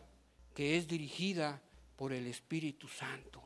que 0.55 0.77
es 0.77 0.87
dirigida 0.87 1.61
por 1.97 2.13
el 2.13 2.27
Espíritu 2.27 2.87
Santo. 2.87 3.41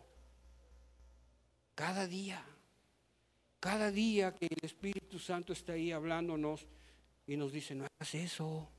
Cada 1.73 2.05
día, 2.05 2.45
cada 3.59 3.89
día 3.89 4.35
que 4.35 4.45
el 4.45 4.59
Espíritu 4.61 5.17
Santo 5.17 5.53
está 5.53 5.73
ahí 5.73 5.91
hablándonos 5.91 6.67
y 7.25 7.37
nos 7.37 7.53
dice, 7.53 7.73
no 7.73 7.85
hagas 7.85 8.13
eso, 8.13 8.69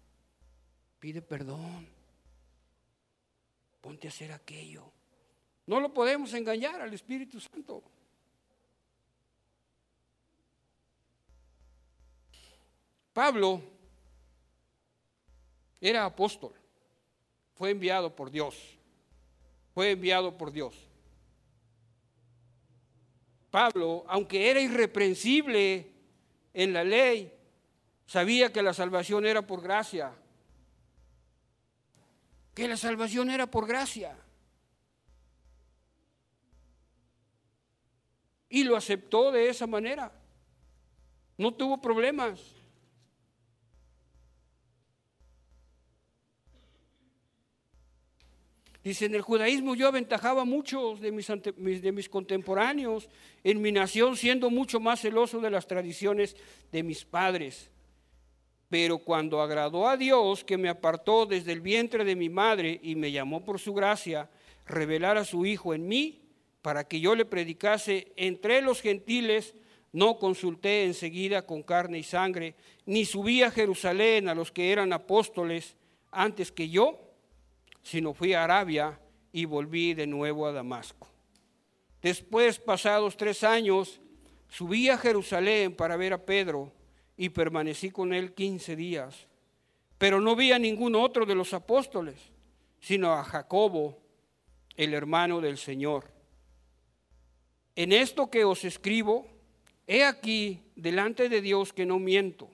pide 1.00 1.22
perdón, 1.22 1.88
ponte 3.80 4.06
a 4.06 4.10
hacer 4.10 4.30
aquello. 4.30 4.92
No 5.66 5.80
lo 5.80 5.92
podemos 5.92 6.34
engañar 6.34 6.80
al 6.80 6.92
Espíritu 6.92 7.40
Santo. 7.40 7.82
Pablo 13.14 13.62
era 15.80 16.04
apóstol, 16.04 16.54
fue 17.54 17.70
enviado 17.70 18.14
por 18.14 18.30
Dios, 18.30 18.78
fue 19.74 19.92
enviado 19.92 20.36
por 20.36 20.52
Dios. 20.52 20.74
Pablo, 23.50 24.04
aunque 24.08 24.50
era 24.50 24.60
irreprensible 24.60 25.92
en 26.54 26.72
la 26.72 26.84
ley, 26.84 27.32
sabía 28.06 28.52
que 28.52 28.62
la 28.62 28.72
salvación 28.72 29.26
era 29.26 29.46
por 29.46 29.60
gracia, 29.60 30.12
que 32.54 32.68
la 32.68 32.76
salvación 32.76 33.30
era 33.30 33.46
por 33.46 33.66
gracia. 33.66 34.16
Y 38.48 38.64
lo 38.64 38.76
aceptó 38.76 39.32
de 39.32 39.48
esa 39.48 39.66
manera. 39.66 40.12
No 41.38 41.54
tuvo 41.54 41.80
problemas. 41.80 42.61
Dice, 48.84 49.06
en 49.06 49.14
el 49.14 49.22
judaísmo 49.22 49.76
yo 49.76 49.86
aventajaba 49.86 50.42
a 50.42 50.44
muchos 50.44 51.00
de 51.00 51.12
mis, 51.12 51.28
de 51.28 51.92
mis 51.92 52.08
contemporáneos 52.08 53.08
en 53.44 53.62
mi 53.62 53.70
nación, 53.70 54.16
siendo 54.16 54.50
mucho 54.50 54.80
más 54.80 55.00
celoso 55.00 55.40
de 55.40 55.50
las 55.50 55.68
tradiciones 55.68 56.36
de 56.72 56.82
mis 56.82 57.04
padres. 57.04 57.70
Pero 58.68 58.98
cuando 58.98 59.40
agradó 59.40 59.88
a 59.88 59.96
Dios, 59.96 60.42
que 60.42 60.56
me 60.56 60.68
apartó 60.68 61.26
desde 61.26 61.52
el 61.52 61.60
vientre 61.60 62.04
de 62.04 62.16
mi 62.16 62.28
madre 62.28 62.80
y 62.82 62.96
me 62.96 63.12
llamó 63.12 63.44
por 63.44 63.60
su 63.60 63.72
gracia, 63.72 64.30
revelar 64.66 65.16
a 65.16 65.24
su 65.24 65.46
Hijo 65.46 65.74
en 65.74 65.86
mí, 65.86 66.22
para 66.62 66.84
que 66.84 66.98
yo 66.98 67.14
le 67.14 67.24
predicase 67.24 68.12
entre 68.16 68.62
los 68.62 68.80
gentiles, 68.80 69.54
no 69.92 70.18
consulté 70.18 70.84
enseguida 70.84 71.44
con 71.44 71.62
carne 71.62 71.98
y 71.98 72.02
sangre, 72.02 72.54
ni 72.86 73.04
subí 73.04 73.42
a 73.42 73.50
Jerusalén 73.50 74.28
a 74.28 74.34
los 74.34 74.50
que 74.50 74.72
eran 74.72 74.92
apóstoles 74.92 75.76
antes 76.10 76.50
que 76.50 76.68
yo, 76.68 76.98
sino 77.82 78.14
fui 78.14 78.32
a 78.32 78.44
Arabia 78.44 78.98
y 79.32 79.44
volví 79.44 79.94
de 79.94 80.06
nuevo 80.06 80.46
a 80.46 80.52
Damasco. 80.52 81.08
Después, 82.00 82.58
pasados 82.58 83.16
tres 83.16 83.44
años, 83.44 84.00
subí 84.48 84.88
a 84.88 84.98
Jerusalén 84.98 85.74
para 85.74 85.96
ver 85.96 86.12
a 86.12 86.24
Pedro 86.24 86.72
y 87.16 87.28
permanecí 87.28 87.90
con 87.90 88.12
él 88.12 88.34
quince 88.34 88.76
días. 88.76 89.28
Pero 89.98 90.20
no 90.20 90.34
vi 90.34 90.52
a 90.52 90.58
ningún 90.58 90.94
otro 90.94 91.24
de 91.26 91.34
los 91.34 91.54
apóstoles, 91.54 92.16
sino 92.80 93.12
a 93.12 93.22
Jacobo, 93.22 94.00
el 94.76 94.94
hermano 94.94 95.40
del 95.40 95.58
Señor. 95.58 96.10
En 97.76 97.92
esto 97.92 98.30
que 98.30 98.44
os 98.44 98.64
escribo, 98.64 99.26
he 99.86 100.04
aquí 100.04 100.62
delante 100.74 101.28
de 101.28 101.40
Dios 101.40 101.72
que 101.72 101.86
no 101.86 101.98
miento. 101.98 102.50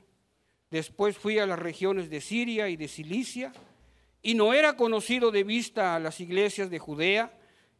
Después 0.71 1.17
fui 1.17 1.39
a 1.39 1.47
las 1.47 1.59
regiones 1.59 2.11
de 2.11 2.21
Siria 2.21 2.69
y 2.69 2.77
de 2.77 2.89
Cilicia 2.89 3.53
y 4.29 4.35
no 4.35 4.53
era 4.53 4.77
conocido 4.77 5.31
de 5.31 5.43
vista 5.43 5.95
a 5.95 5.99
las 5.99 6.21
iglesias 6.21 6.69
de 6.69 6.79
Judea 6.79 7.33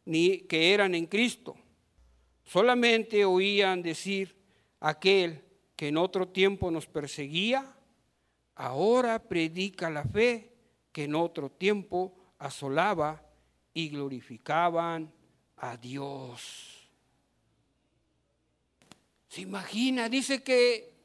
ni 0.05 0.39
que 0.39 0.73
eran 0.73 0.95
en 0.95 1.05
Cristo. 1.05 1.55
Solamente 2.43 3.23
oían 3.23 3.83
decir 3.83 4.35
aquel 4.79 5.43
que 5.75 5.89
en 5.89 5.97
otro 5.97 6.29
tiempo 6.29 6.71
nos 6.71 6.87
perseguía, 6.87 7.71
ahora 8.55 9.21
predica 9.21 9.91
la 9.91 10.03
fe 10.03 10.51
que 10.91 11.03
en 11.03 11.13
otro 11.13 11.51
tiempo 11.51 12.17
asolaba 12.39 13.23
y 13.71 13.89
glorificaban 13.89 15.13
a 15.57 15.77
Dios. 15.77 16.89
Se 19.27 19.41
imagina, 19.41 20.09
dice 20.09 20.41
que 20.41 20.98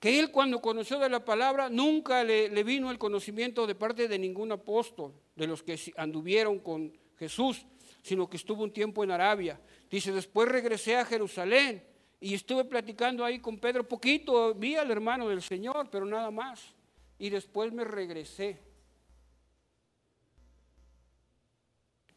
que 0.00 0.18
él 0.18 0.30
cuando 0.32 0.62
conoció 0.62 0.98
de 0.98 1.10
la 1.10 1.22
palabra 1.22 1.68
nunca 1.68 2.24
le, 2.24 2.64
vino 2.64 2.90
el 2.90 2.98
conocimiento 2.98 3.66
de 3.66 3.74
parte 3.74 4.08
de 4.08 4.18
ningún 4.18 4.50
apóstol, 4.50 5.12
de 5.36 5.46
los 5.46 5.62
que 5.62 5.78
anduvieron 5.98 6.58
con 6.58 6.96
Jesús, 7.18 7.66
sino 8.02 8.28
que 8.28 8.38
estuvo 8.38 8.64
un 8.64 8.72
tiempo 8.72 9.04
en 9.04 9.10
Arabia. 9.10 9.60
Dice, 9.90 10.10
después 10.10 10.48
regresé 10.48 10.96
a 10.96 11.04
Jerusalén 11.04 11.84
y 12.18 12.32
estuve 12.32 12.64
platicando 12.64 13.26
ahí 13.26 13.40
con 13.40 13.58
Pedro 13.58 13.86
poquito, 13.86 14.54
vi 14.54 14.74
al 14.74 14.90
hermano 14.90 15.28
del 15.28 15.42
Señor, 15.42 15.90
pero 15.90 16.06
nada 16.06 16.30
más. 16.30 16.74
Y 17.18 17.28
después 17.28 17.70
me 17.70 17.84
regresé. 17.84 18.58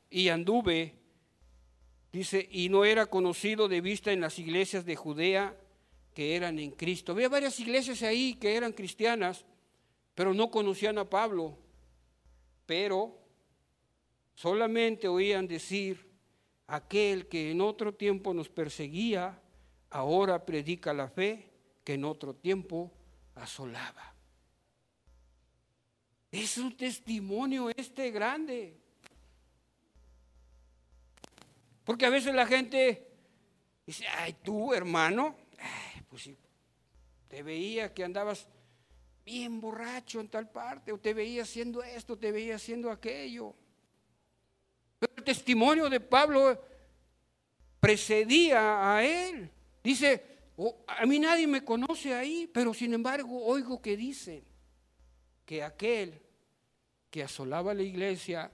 Y 0.09 0.29
anduve, 0.29 0.93
dice, 2.13 2.47
y 2.49 2.69
no 2.69 2.85
era 2.85 3.07
conocido 3.07 3.67
de 3.67 3.81
vista 3.81 4.13
en 4.13 4.21
las 4.21 4.39
iglesias 4.39 4.85
de 4.85 4.95
Judea 4.95 5.57
que 6.13 6.35
eran 6.35 6.59
en 6.59 6.71
Cristo. 6.71 7.11
Había 7.11 7.29
varias 7.29 7.59
iglesias 7.59 8.01
ahí 8.03 8.35
que 8.35 8.55
eran 8.55 8.73
cristianas, 8.73 9.45
pero 10.15 10.33
no 10.33 10.51
conocían 10.51 10.97
a 10.97 11.09
Pablo. 11.09 11.57
Pero 12.65 13.19
solamente 14.35 15.07
oían 15.07 15.47
decir, 15.47 16.09
aquel 16.67 17.27
que 17.27 17.51
en 17.51 17.61
otro 17.61 17.93
tiempo 17.93 18.33
nos 18.33 18.49
perseguía, 18.49 19.39
ahora 19.89 20.45
predica 20.45 20.93
la 20.93 21.07
fe 21.07 21.49
que 21.83 21.93
en 21.93 22.05
otro 22.05 22.33
tiempo 22.33 22.91
asolaba. 23.35 24.13
Es 26.31 26.57
un 26.57 26.75
testimonio 26.75 27.69
este 27.69 28.09
grande. 28.09 28.75
Porque 31.83 32.05
a 32.05 32.09
veces 32.09 32.33
la 32.33 32.47
gente 32.47 33.07
dice, 33.85 34.07
ay, 34.07 34.33
tú 34.41 34.73
hermano, 34.73 35.35
pues 36.13 36.25
si 36.25 36.37
te 37.27 37.41
veía 37.41 37.91
que 37.91 38.03
andabas 38.03 38.45
bien 39.25 39.59
borracho 39.59 40.19
en 40.19 40.29
tal 40.29 40.47
parte, 40.47 40.91
o 40.91 40.99
te 40.99 41.11
veía 41.11 41.41
haciendo 41.41 41.81
esto, 41.81 42.15
te 42.15 42.31
veía 42.31 42.57
haciendo 42.57 42.91
aquello. 42.91 43.55
Pero 44.99 45.11
el 45.17 45.23
testimonio 45.23 45.89
de 45.89 45.99
Pablo 45.99 46.63
precedía 47.79 48.95
a 48.95 49.03
él. 49.03 49.49
Dice, 49.83 50.23
oh, 50.55 50.83
a 50.85 51.03
mí 51.07 51.17
nadie 51.17 51.47
me 51.47 51.65
conoce 51.65 52.13
ahí, 52.13 52.47
pero 52.53 52.75
sin 52.75 52.93
embargo 52.93 53.43
oigo 53.43 53.81
que 53.81 53.97
dicen 53.97 54.43
que 55.47 55.63
aquel 55.63 56.21
que 57.09 57.23
asolaba 57.23 57.73
la 57.73 57.81
iglesia 57.81 58.51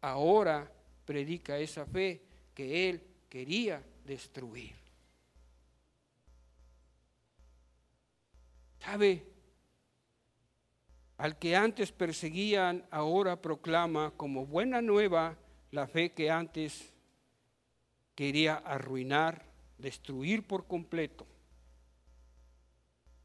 ahora 0.00 0.70
predica 1.04 1.58
esa 1.58 1.86
fe 1.86 2.22
que 2.54 2.88
él 2.88 3.02
quería 3.28 3.82
destruir. 4.04 4.83
¿Sabe? 8.84 9.24
Al 11.16 11.38
que 11.38 11.56
antes 11.56 11.90
perseguían, 11.90 12.86
ahora 12.90 13.40
proclama 13.40 14.12
como 14.16 14.44
buena 14.44 14.82
nueva 14.82 15.38
la 15.70 15.86
fe 15.86 16.12
que 16.12 16.30
antes 16.30 16.92
quería 18.14 18.56
arruinar 18.56 19.46
destruir 19.78 20.46
por 20.46 20.66
completo, 20.66 21.26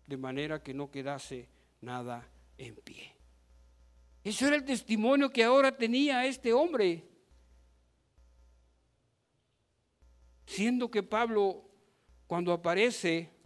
de 0.07 0.17
manera 0.17 0.63
que 0.63 0.73
no 0.73 0.89
quedase 0.89 1.49
nada 1.81 2.25
en 2.57 2.75
pie. 2.75 3.13
Eso 4.23 4.47
era 4.47 4.55
el 4.55 4.63
testimonio 4.63 5.29
que 5.29 5.43
ahora 5.43 5.75
tenía 5.75 6.25
este 6.25 6.53
hombre. 6.53 7.03
Siendo 10.45 10.89
que 10.89 11.03
Pablo, 11.03 11.69
cuando 12.27 12.53
aparece 12.53 13.38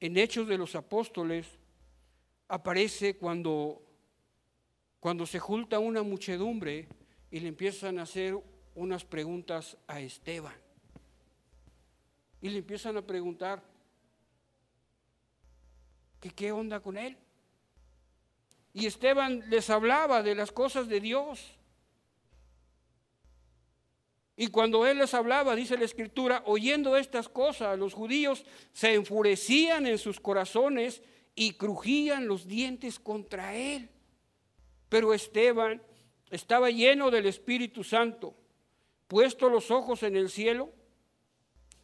en 0.00 0.16
Hechos 0.16 0.48
de 0.48 0.58
los 0.58 0.74
Apóstoles, 0.74 1.46
aparece 2.48 3.16
cuando, 3.16 3.82
cuando 4.98 5.26
se 5.26 5.38
junta 5.38 5.78
una 5.78 6.02
muchedumbre 6.02 6.88
y 7.30 7.40
le 7.40 7.48
empiezan 7.48 7.98
a 7.98 8.02
hacer 8.02 8.36
unas 8.74 9.04
preguntas 9.04 9.76
a 9.86 10.00
Esteban. 10.00 10.56
Y 12.40 12.48
le 12.48 12.58
empiezan 12.58 12.96
a 12.96 13.02
preguntar, 13.02 13.62
¿que 16.18 16.30
qué 16.30 16.50
onda 16.50 16.80
con 16.80 16.96
él? 16.96 17.16
Y 18.72 18.86
Esteban 18.86 19.44
les 19.50 19.68
hablaba 19.68 20.22
de 20.22 20.34
las 20.34 20.50
cosas 20.50 20.88
de 20.88 21.00
Dios. 21.00 21.59
Y 24.40 24.46
cuando 24.46 24.86
él 24.86 24.96
les 24.96 25.12
hablaba, 25.12 25.54
dice 25.54 25.76
la 25.76 25.84
escritura, 25.84 26.42
oyendo 26.46 26.96
estas 26.96 27.28
cosas, 27.28 27.78
los 27.78 27.92
judíos 27.92 28.46
se 28.72 28.94
enfurecían 28.94 29.86
en 29.86 29.98
sus 29.98 30.18
corazones 30.18 31.02
y 31.34 31.58
crujían 31.58 32.26
los 32.26 32.48
dientes 32.48 32.98
contra 32.98 33.54
él. 33.54 33.90
Pero 34.88 35.12
Esteban 35.12 35.82
estaba 36.30 36.70
lleno 36.70 37.10
del 37.10 37.26
Espíritu 37.26 37.84
Santo, 37.84 38.34
puesto 39.08 39.50
los 39.50 39.70
ojos 39.70 40.02
en 40.04 40.16
el 40.16 40.30
cielo, 40.30 40.72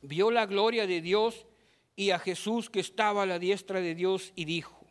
vio 0.00 0.30
la 0.30 0.46
gloria 0.46 0.86
de 0.86 1.02
Dios 1.02 1.44
y 1.94 2.08
a 2.08 2.18
Jesús 2.18 2.70
que 2.70 2.80
estaba 2.80 3.24
a 3.24 3.26
la 3.26 3.38
diestra 3.38 3.82
de 3.82 3.94
Dios 3.94 4.32
y 4.34 4.46
dijo, 4.46 4.86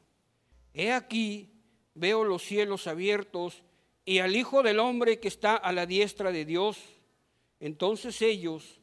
he 0.75 0.91
aquí, 0.91 1.49
veo 1.95 2.25
los 2.25 2.43
cielos 2.43 2.85
abiertos 2.85 3.63
y 4.05 4.19
al 4.19 4.35
Hijo 4.35 4.61
del 4.61 4.77
Hombre 4.77 5.19
que 5.19 5.29
está 5.29 5.55
a 5.55 5.71
la 5.71 5.87
diestra 5.87 6.31
de 6.31 6.45
Dios. 6.45 6.94
Entonces 7.65 8.21
ellos, 8.21 8.79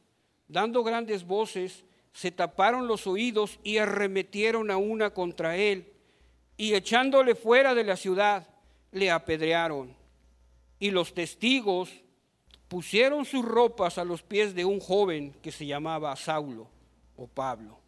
dando 0.49 0.83
grandes 0.83 1.23
voces, 1.23 1.85
se 2.11 2.31
taparon 2.31 2.85
los 2.85 3.07
oídos 3.07 3.57
y 3.63 3.77
arremetieron 3.77 4.69
a 4.69 4.75
una 4.75 5.11
contra 5.11 5.55
él, 5.55 5.93
y 6.57 6.73
echándole 6.73 7.33
fuera 7.33 7.73
de 7.75 7.85
la 7.85 7.95
ciudad, 7.95 8.45
le 8.91 9.09
apedrearon. 9.09 9.95
Y 10.79 10.91
los 10.91 11.13
testigos 11.13 11.91
pusieron 12.67 13.23
sus 13.23 13.45
ropas 13.45 13.97
a 13.97 14.03
los 14.03 14.21
pies 14.21 14.53
de 14.53 14.65
un 14.65 14.81
joven 14.81 15.33
que 15.41 15.53
se 15.53 15.65
llamaba 15.65 16.13
Saulo 16.17 16.67
o 17.15 17.25
Pablo, 17.25 17.79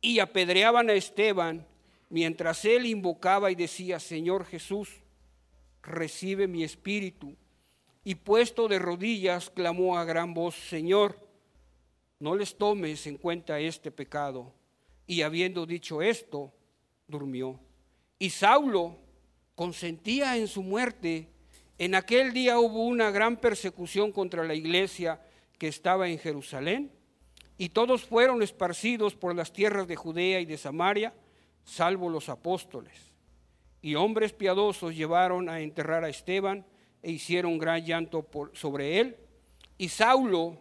y 0.00 0.20
apedreaban 0.20 0.90
a 0.90 0.92
Esteban 0.92 1.66
mientras 2.08 2.64
él 2.64 2.86
invocaba 2.86 3.50
y 3.50 3.56
decía, 3.56 3.98
Señor 3.98 4.44
Jesús, 4.44 4.90
recibe 5.82 6.46
mi 6.46 6.62
espíritu. 6.62 7.34
Y 8.02 8.14
puesto 8.14 8.68
de 8.68 8.78
rodillas, 8.78 9.50
clamó 9.50 9.98
a 9.98 10.04
gran 10.04 10.32
voz, 10.32 10.54
Señor, 10.54 11.18
no 12.18 12.34
les 12.34 12.56
tomes 12.56 13.06
en 13.06 13.16
cuenta 13.16 13.60
este 13.60 13.90
pecado. 13.90 14.52
Y 15.06 15.22
habiendo 15.22 15.66
dicho 15.66 16.02
esto, 16.02 16.52
durmió. 17.06 17.58
Y 18.18 18.30
Saulo 18.30 18.98
consentía 19.54 20.36
en 20.36 20.48
su 20.48 20.62
muerte. 20.62 21.28
En 21.78 21.94
aquel 21.94 22.32
día 22.32 22.58
hubo 22.58 22.86
una 22.86 23.10
gran 23.10 23.36
persecución 23.36 24.12
contra 24.12 24.44
la 24.44 24.54
iglesia 24.54 25.20
que 25.58 25.68
estaba 25.68 26.08
en 26.08 26.18
Jerusalén. 26.18 26.92
Y 27.58 27.70
todos 27.70 28.04
fueron 28.04 28.42
esparcidos 28.42 29.14
por 29.14 29.34
las 29.34 29.52
tierras 29.52 29.86
de 29.86 29.96
Judea 29.96 30.40
y 30.40 30.46
de 30.46 30.56
Samaria, 30.56 31.12
salvo 31.64 32.08
los 32.08 32.30
apóstoles. 32.30 33.12
Y 33.82 33.94
hombres 33.96 34.32
piadosos 34.32 34.96
llevaron 34.96 35.50
a 35.50 35.60
enterrar 35.60 36.04
a 36.04 36.08
Esteban 36.08 36.64
e 37.02 37.10
hicieron 37.10 37.58
gran 37.58 37.84
llanto 37.84 38.26
sobre 38.52 39.00
él. 39.00 39.16
Y 39.78 39.88
Saulo, 39.88 40.58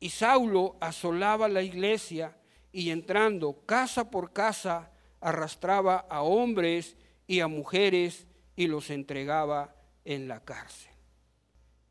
y 0.00 0.10
Saulo 0.10 0.76
asolaba 0.80 1.48
la 1.48 1.62
iglesia 1.62 2.36
y 2.72 2.90
entrando 2.90 3.64
casa 3.66 4.10
por 4.10 4.32
casa 4.32 4.90
arrastraba 5.20 6.06
a 6.08 6.22
hombres 6.22 6.96
y 7.26 7.40
a 7.40 7.48
mujeres 7.48 8.26
y 8.56 8.66
los 8.66 8.90
entregaba 8.90 9.74
en 10.04 10.28
la 10.28 10.44
cárcel. 10.44 10.92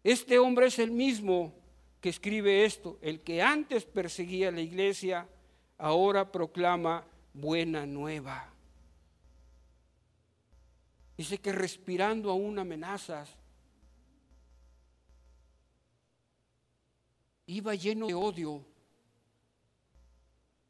Este 0.03 0.39
hombre 0.39 0.67
es 0.67 0.79
el 0.79 0.91
mismo 0.91 1.53
que 2.01 2.09
escribe 2.09 2.65
esto, 2.65 2.97
el 3.01 3.21
que 3.21 3.41
antes 3.41 3.85
perseguía 3.85 4.51
la 4.51 4.61
iglesia, 4.61 5.27
ahora 5.77 6.31
proclama 6.31 7.05
buena 7.33 7.85
nueva. 7.85 8.53
Dice 11.17 11.39
que 11.39 11.51
respirando 11.51 12.29
aún 12.29 12.59
amenazas, 12.59 13.36
iba 17.47 17.73
lleno 17.75 18.07
de 18.07 18.13
odio. 18.13 18.63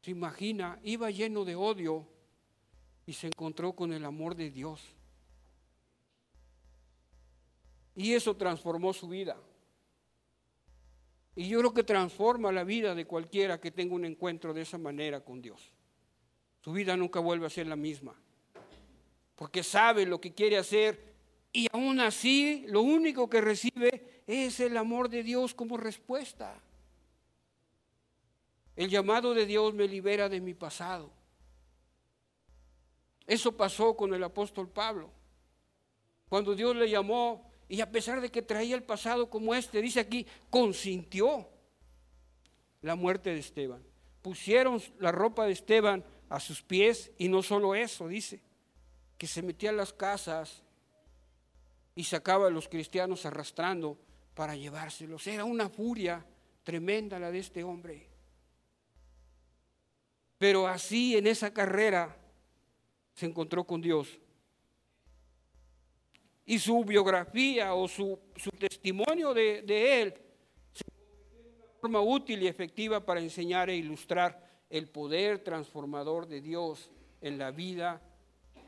Se 0.00 0.10
imagina, 0.10 0.78
iba 0.82 1.10
lleno 1.10 1.44
de 1.44 1.54
odio 1.54 2.06
y 3.04 3.12
se 3.12 3.26
encontró 3.26 3.74
con 3.74 3.92
el 3.92 4.04
amor 4.04 4.34
de 4.34 4.50
Dios. 4.50 4.80
Y 7.94 8.14
eso 8.14 8.36
transformó 8.36 8.92
su 8.92 9.08
vida. 9.08 9.36
Y 11.34 11.48
yo 11.48 11.58
creo 11.58 11.74
que 11.74 11.84
transforma 11.84 12.50
la 12.52 12.64
vida 12.64 12.94
de 12.94 13.06
cualquiera 13.06 13.60
que 13.60 13.70
tenga 13.70 13.94
un 13.94 14.04
encuentro 14.04 14.54
de 14.54 14.62
esa 14.62 14.78
manera 14.78 15.20
con 15.20 15.42
Dios. 15.42 15.72
Su 16.60 16.72
vida 16.72 16.96
nunca 16.96 17.20
vuelve 17.20 17.46
a 17.46 17.50
ser 17.50 17.66
la 17.66 17.76
misma. 17.76 18.14
Porque 19.34 19.62
sabe 19.62 20.06
lo 20.06 20.20
que 20.20 20.32
quiere 20.32 20.58
hacer 20.58 21.14
y 21.52 21.66
aún 21.72 22.00
así 22.00 22.64
lo 22.68 22.82
único 22.82 23.28
que 23.28 23.40
recibe 23.40 24.22
es 24.26 24.60
el 24.60 24.76
amor 24.76 25.08
de 25.08 25.22
Dios 25.22 25.54
como 25.54 25.76
respuesta. 25.76 26.60
El 28.78 28.88
llamado 28.88 29.34
de 29.34 29.44
Dios 29.44 29.74
me 29.74 29.88
libera 29.88 30.28
de 30.28 30.40
mi 30.40 30.54
pasado. 30.54 31.10
Eso 33.26 33.56
pasó 33.56 33.96
con 33.96 34.14
el 34.14 34.22
apóstol 34.22 34.68
Pablo. 34.68 35.10
Cuando 36.28 36.54
Dios 36.54 36.76
le 36.76 36.88
llamó 36.88 37.50
y 37.68 37.80
a 37.80 37.90
pesar 37.90 38.20
de 38.20 38.30
que 38.30 38.40
traía 38.40 38.76
el 38.76 38.84
pasado 38.84 39.28
como 39.28 39.52
este, 39.52 39.82
dice 39.82 39.98
aquí, 39.98 40.24
consintió 40.48 41.48
la 42.82 42.94
muerte 42.94 43.30
de 43.30 43.40
Esteban. 43.40 43.82
Pusieron 44.22 44.80
la 45.00 45.10
ropa 45.10 45.46
de 45.46 45.54
Esteban 45.54 46.04
a 46.28 46.38
sus 46.38 46.62
pies 46.62 47.10
y 47.18 47.26
no 47.26 47.42
solo 47.42 47.74
eso, 47.74 48.06
dice, 48.06 48.40
que 49.18 49.26
se 49.26 49.42
metía 49.42 49.70
a 49.70 49.72
las 49.72 49.92
casas 49.92 50.62
y 51.96 52.04
sacaba 52.04 52.46
a 52.46 52.50
los 52.50 52.68
cristianos 52.68 53.26
arrastrando 53.26 53.98
para 54.34 54.54
llevárselos. 54.54 55.26
Era 55.26 55.44
una 55.44 55.68
furia 55.68 56.24
tremenda 56.62 57.18
la 57.18 57.32
de 57.32 57.40
este 57.40 57.64
hombre. 57.64 58.17
Pero 60.38 60.66
así 60.66 61.16
en 61.16 61.26
esa 61.26 61.52
carrera 61.52 62.16
se 63.14 63.26
encontró 63.26 63.64
con 63.64 63.82
Dios. 63.82 64.18
Y 66.46 66.58
su 66.58 66.84
biografía 66.84 67.74
o 67.74 67.88
su, 67.88 68.18
testimonio 68.58 69.34
de, 69.34 69.62
de 69.62 70.02
él 70.02 70.14
se 70.72 70.84
convirtió 70.84 71.40
en 71.40 71.54
una 71.56 71.72
forma 71.80 72.00
útil 72.00 72.42
y 72.42 72.46
efectiva 72.46 73.04
para 73.04 73.20
enseñar 73.20 73.68
e 73.68 73.76
ilustrar 73.76 74.48
el 74.70 74.88
poder 74.88 75.40
transformador 75.40 76.26
de 76.26 76.40
Dios 76.40 76.90
en 77.20 77.38
la 77.38 77.50
vida 77.50 78.00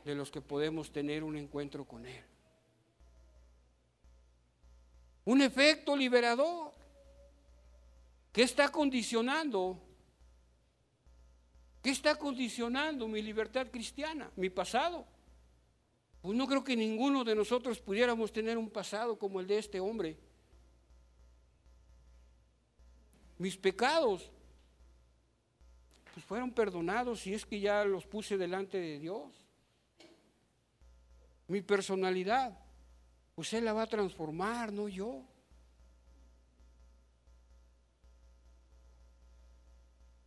de 0.03 0.15
los 0.15 0.31
que 0.31 0.41
podemos 0.41 0.91
tener 0.91 1.23
un 1.23 1.37
encuentro 1.37 1.85
con 1.85 2.05
Él. 2.05 2.23
Un 5.25 5.41
efecto 5.41 5.95
liberador 5.95 6.71
que 8.31 8.43
está 8.43 8.69
condicionando 8.69 9.79
¿Qué 11.81 11.89
está 11.89 12.15
condicionando 12.15 13.07
mi 13.07 13.21
libertad 13.21 13.67
cristiana? 13.71 14.31
Mi 14.35 14.49
pasado. 14.49 15.05
Pues 16.21 16.37
no 16.37 16.47
creo 16.47 16.63
que 16.63 16.75
ninguno 16.75 17.23
de 17.23 17.33
nosotros 17.33 17.79
pudiéramos 17.79 18.31
tener 18.31 18.57
un 18.57 18.69
pasado 18.69 19.17
como 19.17 19.39
el 19.39 19.47
de 19.47 19.57
este 19.57 19.79
hombre. 19.79 20.17
Mis 23.39 23.57
pecados 23.57 24.29
pues 26.13 26.25
fueron 26.25 26.51
perdonados 26.51 27.21
si 27.21 27.33
es 27.33 27.45
que 27.45 27.59
ya 27.59 27.83
los 27.85 28.05
puse 28.05 28.37
delante 28.37 28.77
de 28.77 28.99
Dios. 28.99 29.33
Mi 31.47 31.61
personalidad, 31.61 32.57
pues 33.33 33.53
Él 33.53 33.65
la 33.65 33.73
va 33.73 33.83
a 33.83 33.87
transformar, 33.87 34.71
no 34.71 34.87
yo. 34.87 35.23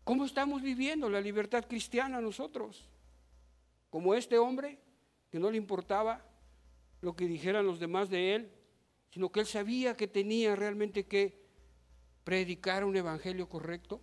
¿Cómo 0.04 0.26
estamos 0.26 0.60
viviendo 0.60 1.08
la 1.08 1.20
libertad 1.20 1.64
cristiana 1.66 2.20
nosotros? 2.20 2.84
Como 3.88 4.14
este 4.14 4.38
hombre 4.38 4.78
que 5.30 5.38
no 5.38 5.50
le 5.50 5.56
importaba 5.56 6.22
lo 7.00 7.16
que 7.16 7.26
dijeran 7.26 7.66
los 7.66 7.80
demás 7.80 8.10
de 8.10 8.34
él, 8.34 8.52
sino 9.10 9.32
que 9.32 9.40
él 9.40 9.46
sabía 9.46 9.96
que 9.96 10.06
tenía 10.06 10.54
realmente 10.54 11.06
que 11.06 11.42
predicar 12.22 12.84
un 12.84 12.96
evangelio 12.96 13.48
correcto? 13.48 14.02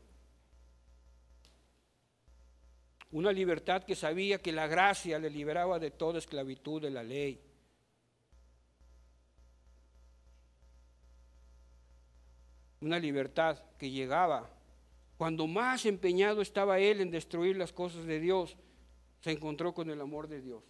Una 3.12 3.32
libertad 3.32 3.84
que 3.84 3.96
sabía 3.96 4.40
que 4.40 4.52
la 4.52 4.66
gracia 4.68 5.20
le 5.20 5.30
liberaba 5.30 5.78
de 5.78 5.92
toda 5.92 6.18
esclavitud 6.18 6.82
de 6.82 6.90
la 6.90 7.04
ley. 7.04 7.40
Una 12.80 12.98
libertad 12.98 13.62
que 13.78 13.92
llegaba 13.92 14.50
cuando 15.22 15.46
más 15.46 15.86
empeñado 15.86 16.42
estaba 16.42 16.80
él 16.80 17.00
en 17.00 17.12
destruir 17.12 17.56
las 17.56 17.72
cosas 17.72 18.08
de 18.08 18.20
Dios, 18.20 18.58
se 19.20 19.30
encontró 19.30 19.72
con 19.72 19.92
el 19.92 20.02
amor 20.02 20.28
de 20.28 20.42
Dios. 20.42 20.64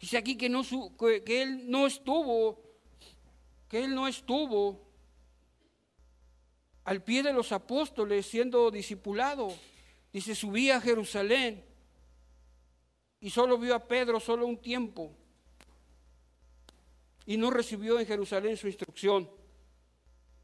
Dice 0.00 0.18
aquí 0.18 0.36
que, 0.36 0.46
él 0.46 1.70
no 1.70 1.86
estuvo, 1.86 2.60
que 3.68 3.84
él 3.84 3.94
no 3.94 4.08
estuvo 4.08 4.84
al 6.82 7.04
pie 7.04 7.22
de 7.22 7.32
los 7.32 7.52
apóstoles 7.52 8.26
siendo 8.26 8.72
discipulado. 8.72 9.54
Dice, 10.12 10.34
subía 10.34 10.78
a 10.78 10.80
Jerusalén 10.80 11.64
y 13.20 13.30
solo 13.30 13.58
vio 13.58 13.76
a 13.76 13.86
Pedro 13.86 14.18
solo 14.18 14.44
un 14.44 14.60
tiempo 14.60 15.16
y 17.26 17.36
no 17.36 17.50
recibió 17.50 17.98
en 17.98 18.06
Jerusalén 18.06 18.56
su 18.56 18.66
instrucción. 18.66 19.30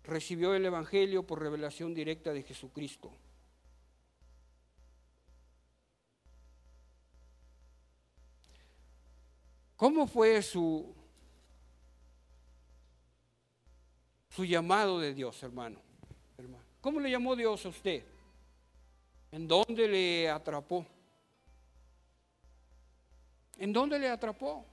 Recibió 0.04 0.54
el 0.54 0.64
Evangelio 0.64 1.26
por 1.26 1.40
revelación 1.40 1.94
directa 1.94 2.32
de 2.32 2.42
Jesucristo. 2.42 3.12
¿Cómo 9.76 10.06
fue 10.06 10.42
su, 10.42 10.94
su 14.28 14.44
llamado 14.44 15.00
de 15.00 15.14
Dios, 15.14 15.42
hermano? 15.42 15.80
¿Cómo 16.80 17.00
le 17.00 17.10
llamó 17.10 17.36
Dios 17.36 17.64
a 17.64 17.68
usted? 17.68 18.04
¿En 19.32 19.46
dónde 19.46 19.86
le 19.86 20.28
atrapó? 20.28 20.84
¿En 23.58 23.72
dónde 23.72 23.98
le 23.98 24.08
atrapó? 24.08 24.66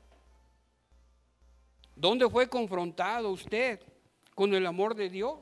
¿Dónde 1.97 2.29
fue 2.29 2.47
confrontado 2.47 3.31
usted 3.31 3.81
con 4.35 4.53
el 4.53 4.67
amor 4.67 4.93
de 4.93 5.09
Dios? 5.09 5.39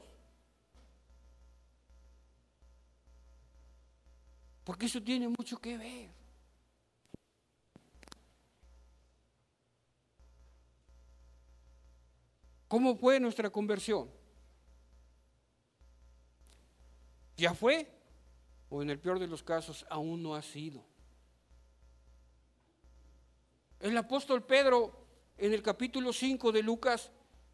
Porque 4.64 4.86
eso 4.86 5.04
tiene 5.04 5.28
mucho 5.28 5.58
que 5.58 5.78
ver. 5.78 6.10
¿Cómo 12.70 12.96
fue 12.96 13.20
nuestra 13.20 13.50
conversión? 13.50 14.10
¿Ya 17.36 17.54
fue? 17.54 17.92
O 18.70 18.82
en 18.82 18.90
el 18.90 19.00
peor 19.00 19.20
de 19.20 19.28
los 19.28 19.44
casos, 19.44 19.86
aún 19.90 20.24
no 20.24 20.36
ha 20.36 20.42
sido. 20.42 20.82
El 23.82 23.98
apóstol 23.98 24.42
Pedro, 24.42 25.05
en 25.38 25.54
el 25.54 25.62
capítulo 25.62 26.14
5 26.14 26.52
de 26.52 26.64
Lucas, 26.64 27.12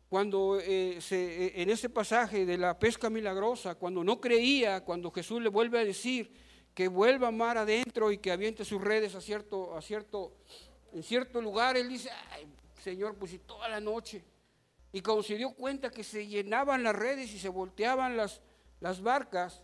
cuando 0.10 0.60
eh, 0.60 1.00
eh, 1.10 1.54
en 1.56 1.70
ese 1.70 1.90
pasaje 1.90 2.46
de 2.46 2.58
la 2.58 2.78
pesca 2.78 3.10
milagrosa, 3.10 3.76
cuando 3.76 4.04
no 4.04 4.20
creía, 4.20 4.84
cuando 4.84 5.10
Jesús 5.12 5.42
le 5.42 5.50
vuelve 5.50 5.80
a 5.80 5.86
decir 5.86 6.34
que 6.74 6.88
vuelva 6.88 7.30
a 7.30 7.32
mar 7.32 7.58
adentro 7.58 8.12
y 8.12 8.18
que 8.18 8.32
aviente 8.32 8.66
sus 8.66 8.82
redes 8.82 9.16
a 9.16 9.22
cierto, 9.22 9.76
a 9.76 9.82
cierto, 9.82 10.36
en 10.94 11.04
cierto 11.04 11.42
lugar, 11.42 11.78
él 11.78 11.90
dice, 11.90 12.10
Señor, 12.84 13.16
pues 13.16 13.34
y 13.34 13.40
toda 13.40 13.70
la 13.70 13.80
noche. 13.80 14.24
Y 14.92 15.02
cuando 15.02 15.24
se 15.24 15.38
dio 15.38 15.54
cuenta 15.54 15.90
que 15.90 16.04
se 16.04 16.28
llenaban 16.28 16.84
las 16.84 16.96
redes 16.96 17.34
y 17.34 17.40
se 17.40 17.50
volteaban 17.50 18.18
las, 18.18 18.42
las 18.80 19.02
barcas, 19.02 19.64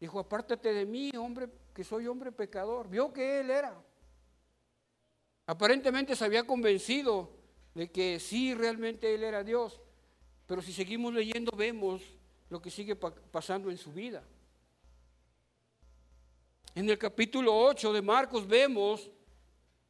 dijo, 0.00 0.18
apártate 0.18 0.72
de 0.72 0.86
mí, 0.86 1.12
hombre, 1.16 1.48
que 1.72 1.84
soy 1.84 2.06
hombre 2.08 2.32
pecador. 2.32 2.88
Vio 2.88 3.12
que 3.12 3.40
él 3.40 3.50
era. 3.50 3.80
Aparentemente 5.46 6.16
se 6.16 6.24
había 6.24 6.44
convencido 6.44 7.30
de 7.74 7.90
que 7.90 8.18
sí, 8.18 8.52
realmente 8.54 9.14
él 9.14 9.22
era 9.22 9.44
Dios. 9.44 9.80
Pero 10.46 10.60
si 10.60 10.72
seguimos 10.72 11.14
leyendo, 11.14 11.52
vemos 11.56 12.02
lo 12.50 12.60
que 12.60 12.70
sigue 12.70 12.96
pasando 12.96 13.70
en 13.70 13.78
su 13.78 13.92
vida. 13.92 14.24
En 16.74 16.88
el 16.90 16.98
capítulo 16.98 17.56
8 17.56 17.92
de 17.92 18.02
Marcos 18.02 18.46
vemos 18.46 19.10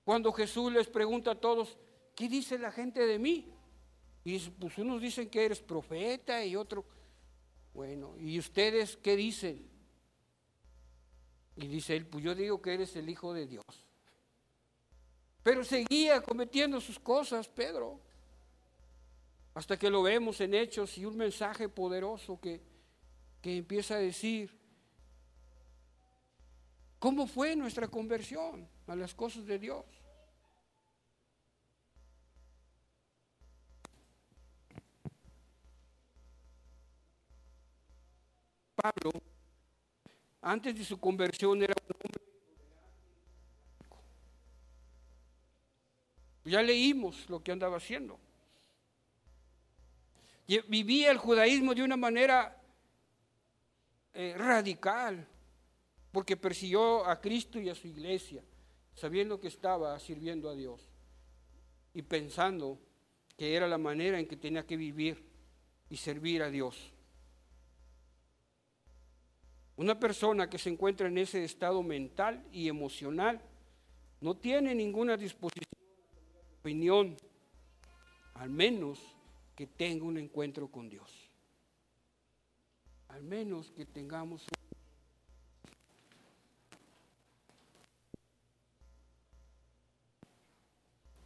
cuando 0.04 0.32
Jesús 0.32 0.72
les 0.72 0.86
pregunta 0.86 1.32
a 1.32 1.40
todos, 1.40 1.76
¿qué 2.14 2.28
dice 2.28 2.58
la 2.58 2.70
gente 2.70 3.06
de 3.06 3.18
mí? 3.18 3.52
Y 4.24 4.38
pues 4.38 4.78
unos 4.78 5.00
dicen 5.00 5.28
que 5.28 5.44
eres 5.44 5.60
profeta 5.60 6.44
y 6.44 6.54
otro, 6.54 6.84
bueno, 7.72 8.16
¿y 8.18 8.38
ustedes 8.38 8.96
qué 8.96 9.16
dicen? 9.16 9.68
Y 11.56 11.66
dice 11.66 11.96
él, 11.96 12.06
pues 12.06 12.22
yo 12.22 12.34
digo 12.34 12.60
que 12.60 12.74
eres 12.74 12.94
el 12.96 13.08
Hijo 13.08 13.32
de 13.32 13.46
Dios. 13.46 13.85
Pero 15.46 15.62
seguía 15.62 16.20
cometiendo 16.20 16.80
sus 16.80 16.98
cosas, 16.98 17.46
Pedro. 17.46 18.00
Hasta 19.54 19.78
que 19.78 19.88
lo 19.88 20.02
vemos 20.02 20.40
en 20.40 20.54
hechos 20.54 20.98
y 20.98 21.04
un 21.04 21.16
mensaje 21.16 21.68
poderoso 21.68 22.40
que, 22.40 22.60
que 23.40 23.58
empieza 23.58 23.94
a 23.94 23.98
decir, 23.98 24.50
¿cómo 26.98 27.28
fue 27.28 27.54
nuestra 27.54 27.86
conversión 27.86 28.68
a 28.88 28.96
las 28.96 29.14
cosas 29.14 29.46
de 29.46 29.60
Dios? 29.60 29.84
Pablo, 38.74 39.12
antes 40.42 40.76
de 40.76 40.84
su 40.84 40.98
conversión, 40.98 41.62
era 41.62 41.74
un 41.88 42.05
Ya 46.46 46.62
leímos 46.62 47.28
lo 47.28 47.42
que 47.42 47.52
andaba 47.52 47.76
haciendo. 47.76 48.18
Vivía 50.68 51.10
el 51.10 51.18
judaísmo 51.18 51.74
de 51.74 51.82
una 51.82 51.96
manera 51.96 52.56
eh, 54.14 54.34
radical, 54.36 55.26
porque 56.12 56.36
persiguió 56.36 57.04
a 57.04 57.20
Cristo 57.20 57.60
y 57.60 57.68
a 57.68 57.74
su 57.74 57.88
iglesia, 57.88 58.44
sabiendo 58.94 59.40
que 59.40 59.48
estaba 59.48 59.98
sirviendo 59.98 60.48
a 60.48 60.54
Dios 60.54 60.88
y 61.92 62.02
pensando 62.02 62.78
que 63.36 63.54
era 63.54 63.66
la 63.66 63.76
manera 63.76 64.18
en 64.18 64.26
que 64.26 64.36
tenía 64.36 64.64
que 64.64 64.76
vivir 64.76 65.22
y 65.90 65.96
servir 65.96 66.42
a 66.42 66.50
Dios. 66.50 66.92
Una 69.76 69.98
persona 69.98 70.48
que 70.48 70.58
se 70.58 70.70
encuentra 70.70 71.08
en 71.08 71.18
ese 71.18 71.44
estado 71.44 71.82
mental 71.82 72.46
y 72.50 72.68
emocional 72.68 73.42
no 74.20 74.36
tiene 74.36 74.74
ninguna 74.74 75.16
disposición, 75.16 75.75
opinión, 76.66 77.16
al 78.34 78.50
menos 78.50 78.98
que 79.54 79.68
tenga 79.68 80.04
un 80.04 80.18
encuentro 80.18 80.66
con 80.66 80.88
Dios. 80.88 81.30
Al 83.06 83.22
menos 83.22 83.70
que 83.70 83.86
tengamos 83.86 84.44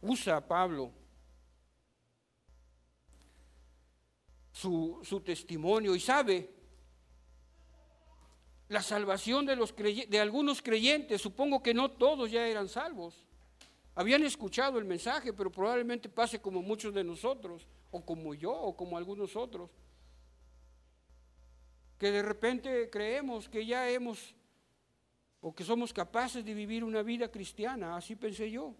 usa 0.01 0.47
Pablo 0.47 0.91
su, 4.51 4.99
su, 5.01 5.21
testimonio 5.21 5.95
y 5.95 5.99
sabe 5.99 6.53
la 8.69 8.83
salvación 8.83 9.47
de, 9.47 9.55
los 9.55 9.75
de 9.75 10.19
algunos 10.19 10.61
creyentes, 10.61 11.19
supongo 11.19 11.63
que 11.63 11.73
no 11.73 11.89
todos 11.89 12.29
ya 12.29 12.47
eran 12.47 12.69
salvos. 12.69 13.30
Habían 14.01 14.23
escuchado 14.23 14.79
el 14.79 14.85
mensaje, 14.85 15.31
pero 15.31 15.51
probablemente 15.51 16.09
pase 16.09 16.41
como 16.41 16.63
muchos 16.63 16.91
de 16.91 17.03
nosotros, 17.03 17.67
o 17.91 18.03
como 18.03 18.33
yo, 18.33 18.51
o 18.51 18.75
como 18.75 18.97
algunos 18.97 19.35
otros, 19.35 19.69
que 21.99 22.09
de 22.09 22.23
repente 22.23 22.89
creemos 22.89 23.47
que 23.47 23.63
ya 23.63 23.87
hemos, 23.91 24.33
o 25.39 25.53
que 25.53 25.63
somos 25.63 25.93
capaces 25.93 26.43
de 26.43 26.55
vivir 26.55 26.83
una 26.83 27.03
vida 27.03 27.29
cristiana, 27.29 27.95
así 27.95 28.15
pensé 28.15 28.49
yo. 28.49 28.73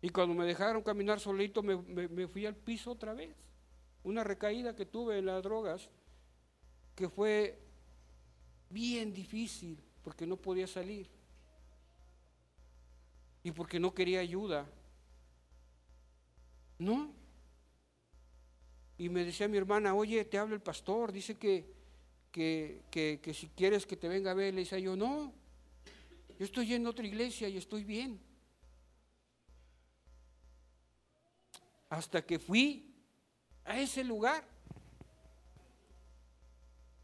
Y 0.00 0.08
cuando 0.08 0.34
me 0.34 0.46
dejaron 0.46 0.82
caminar 0.82 1.20
solito, 1.20 1.62
me, 1.62 2.28
fui 2.28 2.46
al 2.46 2.56
piso 2.56 2.92
otra 2.92 3.12
vez. 3.12 3.36
Una 4.04 4.24
recaída 4.24 4.74
que 4.74 4.86
tuve 4.86 5.18
en 5.18 5.26
las 5.26 5.42
drogas, 5.42 5.90
que 6.94 7.10
fue 7.10 7.58
bien 8.70 9.12
difícil 9.12 9.78
porque 10.02 10.26
no 10.26 10.38
podía 10.38 10.66
salir 10.66 11.17
y 13.48 13.52
porque 13.52 13.80
no 13.80 13.94
quería 13.94 14.20
ayuda. 14.20 14.66
No. 16.78 17.12
Y 18.96 19.08
me 19.08 19.24
decía 19.24 19.48
mi 19.48 19.56
hermana, 19.56 19.94
oye, 19.94 20.24
te 20.24 20.38
habla 20.38 20.54
el 20.54 20.60
pastor, 20.60 21.12
dice 21.12 21.36
que, 21.36 21.72
que, 22.30 22.82
que, 22.90 23.34
si 23.34 23.48
quieres 23.48 23.86
que 23.86 23.96
te 23.96 24.08
venga 24.08 24.30
a 24.30 24.34
ver, 24.34 24.54
le 24.54 24.60
decía 24.60 24.78
yo, 24.78 24.96
no, 24.96 25.32
yo 26.38 26.44
estoy 26.44 26.74
en 26.74 26.86
otra 26.86 27.06
iglesia 27.06 27.48
y 27.48 27.56
estoy 27.56 27.84
bien. 27.84 28.20
hasta 31.90 32.20
que 32.20 32.38
fui 32.38 32.94
a 33.64 33.78
ese 33.80 34.04
lugar. 34.04 34.46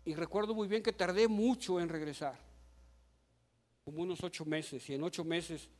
Y 0.05 0.15
recuerdo 0.15 0.55
muy 0.55 0.69
bien 0.69 0.83
que 0.83 0.93
tardé 0.93 1.29
mucho 1.29 1.81
en 1.81 1.89
regresar, 1.89 2.39
como 3.85 4.03
unos 4.03 4.23
ocho 4.23 4.45
meses, 4.45 4.87
y 4.91 4.95
en 4.95 5.03
ocho 5.03 5.25
meses 5.25 5.71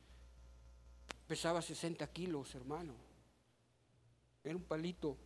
pesaba 1.27 1.61
60 1.61 2.05
kilos, 2.07 2.53
hermano. 2.55 2.93
Era 4.43 4.55
un 4.55 4.63
palito. 4.63 5.17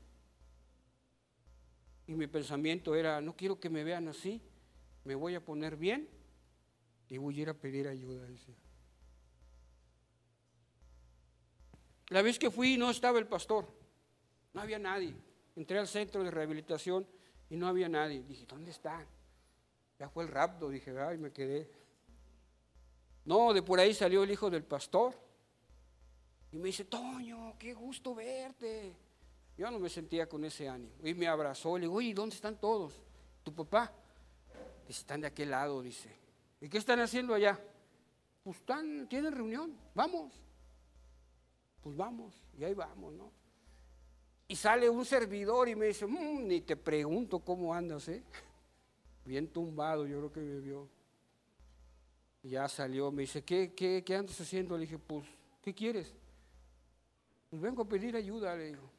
Y 2.08 2.14
mi 2.14 2.28
pensamiento 2.28 2.96
era, 2.96 3.22
no 3.22 3.36
quiero 3.36 3.60
que 3.60 3.70
me 3.70 3.84
vean 3.84 4.08
así, 4.08 4.42
me 5.04 5.14
voy 5.16 5.36
a 5.36 5.44
poner 5.44 5.76
bien 5.76 6.10
y 7.08 7.18
voy 7.18 7.38
a 7.38 7.42
ir 7.44 7.50
a 7.50 7.54
pedir 7.54 7.88
ayuda. 7.88 8.28
La 12.08 12.22
vez 12.24 12.40
que 12.40 12.50
fui 12.50 12.78
no 12.78 12.90
estaba 12.90 13.20
el 13.20 13.28
pastor, 13.28 13.68
no 14.54 14.62
había 14.62 14.80
nadie. 14.80 15.16
Entré 15.56 15.78
al 15.78 15.88
centro 15.88 16.24
de 16.24 16.32
rehabilitación 16.32 17.06
y 17.50 17.58
no 17.58 17.68
había 17.68 17.90
nadie. 17.90 18.24
Dije, 18.24 18.46
¿dónde 18.48 18.72
está? 18.72 19.06
Ya 20.00 20.10
fue 20.10 20.24
el 20.24 20.30
rapto, 20.30 20.70
dije, 20.70 20.98
ay, 20.98 21.18
me 21.18 21.32
quedé. 21.32 21.70
No, 23.26 23.54
de 23.54 23.62
por 23.62 23.80
ahí 23.80 23.94
salió 23.94 24.24
el 24.24 24.32
hijo 24.32 24.50
del 24.50 24.64
pastor 24.64 25.29
y 26.52 26.58
me 26.58 26.68
dice, 26.68 26.86
Toño, 26.86 27.56
qué 27.58 27.74
gusto 27.74 28.16
verte. 28.16 28.96
Yo 29.58 29.70
no 29.70 29.80
me 29.80 29.90
sentía 29.90 30.28
con 30.28 30.44
ese 30.46 30.68
ánimo. 30.70 30.94
Y 31.04 31.14
me 31.14 31.28
abrazó, 31.28 31.78
le 31.78 31.82
digo, 31.82 31.96
oye, 31.96 32.14
¿dónde 32.14 32.36
están 32.36 32.60
todos? 32.60 32.94
¿Tu 33.44 33.54
papá? 33.54 33.92
Dice, 34.88 35.02
están 35.02 35.22
de 35.22 35.28
aquel 35.28 35.52
lado, 35.52 35.82
dice. 35.82 36.10
¿Y 36.62 36.70
qué 36.70 36.78
están 36.78 37.00
haciendo 37.00 37.34
allá? 37.34 37.60
Pues 38.44 38.58
están, 38.58 39.08
tienen 39.08 39.34
reunión, 39.34 39.78
vamos 39.94 40.34
pues 41.82 41.96
vamos, 41.96 42.34
y 42.58 42.64
ahí 42.64 42.74
vamos, 42.74 43.14
¿no? 43.14 43.32
Y 44.48 44.56
sale 44.56 44.90
un 44.90 45.06
servidor 45.06 45.70
y 45.70 45.76
me 45.76 45.88
dice, 45.88 46.06
mm, 46.06 46.48
ni 46.48 46.62
te 46.62 46.76
pregunto 46.76 47.40
cómo 47.40 47.74
andas, 47.74 48.08
¿eh? 48.10 48.24
Bien 49.26 49.48
tumbado, 49.48 50.08
yo 50.08 50.18
creo 50.18 50.32
que 50.32 50.40
me 50.40 50.60
vio. 50.60 50.90
Y 52.42 52.50
ya 52.50 52.68
salió, 52.68 53.12
me 53.12 53.24
dice, 53.24 53.44
¿qué, 53.44 53.74
qué, 53.74 54.04
qué 54.04 54.16
andas 54.16 54.40
haciendo? 54.42 54.76
Le 54.76 54.82
dije, 54.82 54.98
pues, 54.98 55.26
¿qué 55.62 55.74
quieres? 55.74 56.16
Vengo 57.52 57.84
a 57.84 57.88
pedir 57.88 58.16
ayuda, 58.16 58.56
le 58.56 58.66
digo. 58.66 58.90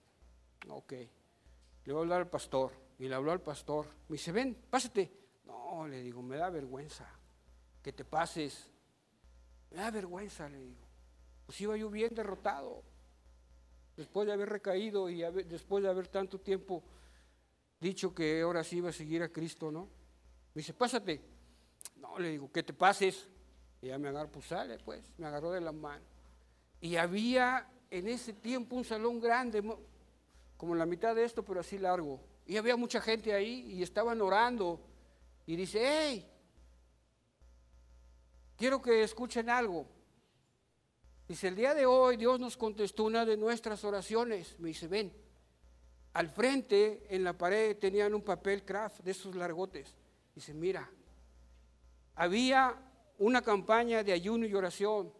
Ok. 0.68 0.92
Le 0.92 1.92
voy 1.92 1.96
a 1.96 2.02
hablar 2.02 2.20
al 2.22 2.30
pastor. 2.30 2.72
Y 2.98 3.08
le 3.08 3.14
habló 3.14 3.32
al 3.32 3.40
pastor. 3.40 3.86
Me 4.08 4.14
dice, 4.14 4.32
ven, 4.32 4.56
pásate. 4.68 5.10
No, 5.44 5.86
le 5.86 6.02
digo, 6.02 6.22
me 6.22 6.36
da 6.36 6.50
vergüenza 6.50 7.08
que 7.82 7.92
te 7.92 8.04
pases. 8.04 8.70
Me 9.70 9.78
da 9.78 9.90
vergüenza, 9.90 10.48
le 10.48 10.58
digo 10.58 10.90
pues 11.50 11.60
iba 11.62 11.76
yo 11.76 11.90
bien 11.90 12.14
derrotado. 12.14 12.84
Después 13.96 14.24
de 14.24 14.32
haber 14.32 14.50
recaído 14.50 15.10
y 15.10 15.20
después 15.46 15.82
de 15.82 15.90
haber 15.90 16.06
tanto 16.06 16.38
tiempo 16.38 16.84
dicho 17.80 18.14
que 18.14 18.42
ahora 18.42 18.62
sí 18.62 18.76
iba 18.76 18.90
a 18.90 18.92
seguir 18.92 19.20
a 19.24 19.30
Cristo, 19.30 19.72
¿no? 19.72 19.88
Me 20.54 20.60
dice, 20.60 20.74
pásate. 20.74 21.20
No, 21.96 22.20
le 22.20 22.28
digo, 22.28 22.52
que 22.52 22.62
te 22.62 22.72
pases. 22.72 23.26
Y 23.82 23.88
ya 23.88 23.98
me 23.98 24.10
agarró, 24.10 24.30
pues 24.30 24.46
sale, 24.46 24.78
pues, 24.78 25.02
me 25.18 25.26
agarró 25.26 25.50
de 25.50 25.60
la 25.60 25.72
mano. 25.72 26.04
Y 26.80 26.94
había 26.94 27.68
en 27.90 28.08
ese 28.08 28.32
tiempo 28.32 28.76
un 28.76 28.84
salón 28.84 29.20
grande, 29.20 29.62
como 30.56 30.74
la 30.74 30.86
mitad 30.86 31.14
de 31.14 31.24
esto, 31.24 31.44
pero 31.44 31.60
así 31.60 31.78
largo. 31.78 32.20
Y 32.46 32.56
había 32.56 32.76
mucha 32.76 33.00
gente 33.00 33.32
ahí 33.34 33.72
y 33.72 33.82
estaban 33.82 34.20
orando. 34.20 34.80
Y 35.46 35.56
dice, 35.56 35.80
hey, 35.82 36.30
quiero 38.56 38.80
que 38.80 39.02
escuchen 39.02 39.50
algo. 39.50 39.86
Dice, 41.26 41.48
el 41.48 41.56
día 41.56 41.74
de 41.74 41.86
hoy 41.86 42.16
Dios 42.16 42.38
nos 42.40 42.56
contestó 42.56 43.04
una 43.04 43.24
de 43.24 43.36
nuestras 43.36 43.84
oraciones. 43.84 44.58
Me 44.58 44.68
dice, 44.68 44.88
ven, 44.88 45.12
al 46.12 46.28
frente 46.28 47.06
en 47.08 47.24
la 47.24 47.32
pared 47.38 47.76
tenían 47.76 48.14
un 48.14 48.22
papel 48.22 48.64
craft 48.64 49.00
de 49.00 49.12
esos 49.12 49.34
largotes. 49.34 49.94
Dice, 50.34 50.54
mira, 50.54 50.90
había 52.16 52.76
una 53.18 53.42
campaña 53.42 54.02
de 54.02 54.12
ayuno 54.12 54.46
y 54.46 54.54
oración 54.54 55.12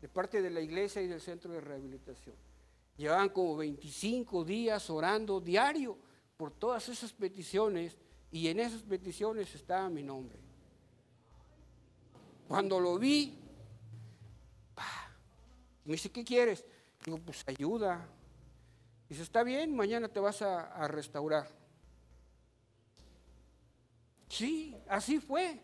de 0.00 0.08
parte 0.08 0.40
de 0.40 0.50
la 0.50 0.60
iglesia 0.60 1.02
y 1.02 1.08
del 1.08 1.20
centro 1.20 1.52
de 1.52 1.60
rehabilitación. 1.60 2.34
Llevaban 2.96 3.28
como 3.30 3.56
25 3.56 4.44
días 4.44 4.90
orando 4.90 5.40
diario 5.40 5.98
por 6.36 6.52
todas 6.52 6.88
esas 6.88 7.12
peticiones 7.12 7.96
y 8.30 8.48
en 8.48 8.60
esas 8.60 8.82
peticiones 8.82 9.54
estaba 9.54 9.88
mi 9.88 10.02
nombre. 10.02 10.38
Cuando 12.46 12.80
lo 12.80 12.98
vi, 12.98 13.38
me 15.84 15.92
dice, 15.92 16.10
¿qué 16.10 16.24
quieres? 16.24 16.64
Digo, 17.04 17.18
pues 17.18 17.44
ayuda. 17.46 18.06
Dice, 19.08 19.22
está 19.22 19.42
bien, 19.42 19.74
mañana 19.74 20.08
te 20.08 20.20
vas 20.20 20.42
a 20.42 20.86
restaurar. 20.88 21.48
Sí, 24.28 24.76
así 24.88 25.18
fue. 25.20 25.60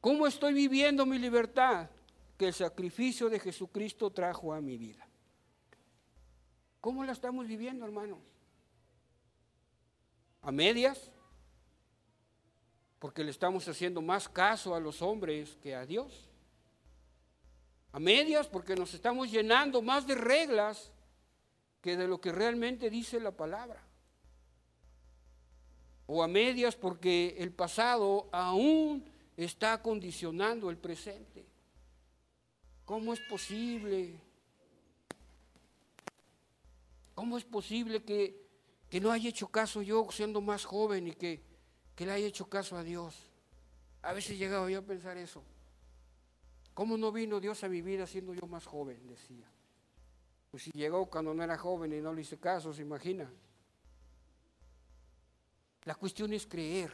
¿Cómo 0.00 0.26
estoy 0.26 0.54
viviendo 0.54 1.04
mi 1.04 1.18
libertad? 1.18 1.90
Que 2.36 2.48
el 2.48 2.54
sacrificio 2.54 3.28
de 3.28 3.40
Jesucristo 3.40 4.10
trajo 4.10 4.52
a 4.52 4.60
mi 4.60 4.76
vida. 4.76 5.06
¿Cómo 6.80 7.04
la 7.04 7.12
estamos 7.12 7.46
viviendo, 7.46 7.84
hermanos? 7.84 8.18
¿A 10.42 10.52
medias? 10.52 11.10
Porque 12.98 13.24
le 13.24 13.30
estamos 13.30 13.66
haciendo 13.68 14.00
más 14.02 14.28
caso 14.28 14.74
a 14.74 14.80
los 14.80 15.02
hombres 15.02 15.56
que 15.62 15.74
a 15.74 15.84
Dios 15.84 16.26
a 17.96 17.98
medias 17.98 18.46
porque 18.46 18.76
nos 18.76 18.92
estamos 18.92 19.30
llenando 19.30 19.80
más 19.80 20.06
de 20.06 20.14
reglas 20.14 20.92
que 21.80 21.96
de 21.96 22.06
lo 22.06 22.20
que 22.20 22.30
realmente 22.30 22.90
dice 22.90 23.18
la 23.18 23.30
palabra. 23.30 23.82
O 26.04 26.22
a 26.22 26.28
medias 26.28 26.76
porque 26.76 27.36
el 27.38 27.52
pasado 27.52 28.28
aún 28.32 29.02
está 29.34 29.80
condicionando 29.80 30.68
el 30.68 30.76
presente. 30.76 31.46
¿Cómo 32.86 33.12
es 33.12 33.20
posible? 33.20 34.14
¿Cómo 37.16 37.36
es 37.36 37.44
posible 37.44 38.04
que, 38.04 38.46
que 38.88 39.00
no 39.00 39.10
haya 39.10 39.28
hecho 39.28 39.48
caso 39.48 39.82
yo 39.82 40.06
siendo 40.12 40.40
más 40.40 40.64
joven 40.64 41.08
y 41.08 41.12
que, 41.12 41.42
que 41.96 42.06
le 42.06 42.12
haya 42.12 42.28
hecho 42.28 42.48
caso 42.48 42.76
a 42.76 42.84
Dios? 42.84 43.28
A 44.02 44.12
veces 44.12 44.38
llegaba 44.38 44.70
yo 44.70 44.78
a 44.78 44.82
pensar 44.82 45.16
eso. 45.16 45.42
¿Cómo 46.74 46.96
no 46.96 47.10
vino 47.10 47.40
Dios 47.40 47.64
a 47.64 47.68
mi 47.68 47.82
vida 47.82 48.06
siendo 48.06 48.32
yo 48.34 48.46
más 48.46 48.64
joven? 48.64 49.04
Decía. 49.08 49.50
Pues 50.52 50.62
si 50.62 50.70
llegó 50.70 51.06
cuando 51.06 51.34
no 51.34 51.42
era 51.42 51.58
joven 51.58 51.92
y 51.92 52.00
no 52.00 52.14
le 52.14 52.20
hice 52.20 52.38
caso, 52.38 52.72
se 52.72 52.82
imagina. 52.82 53.28
La 55.82 55.96
cuestión 55.96 56.32
es 56.32 56.46
creer 56.46 56.92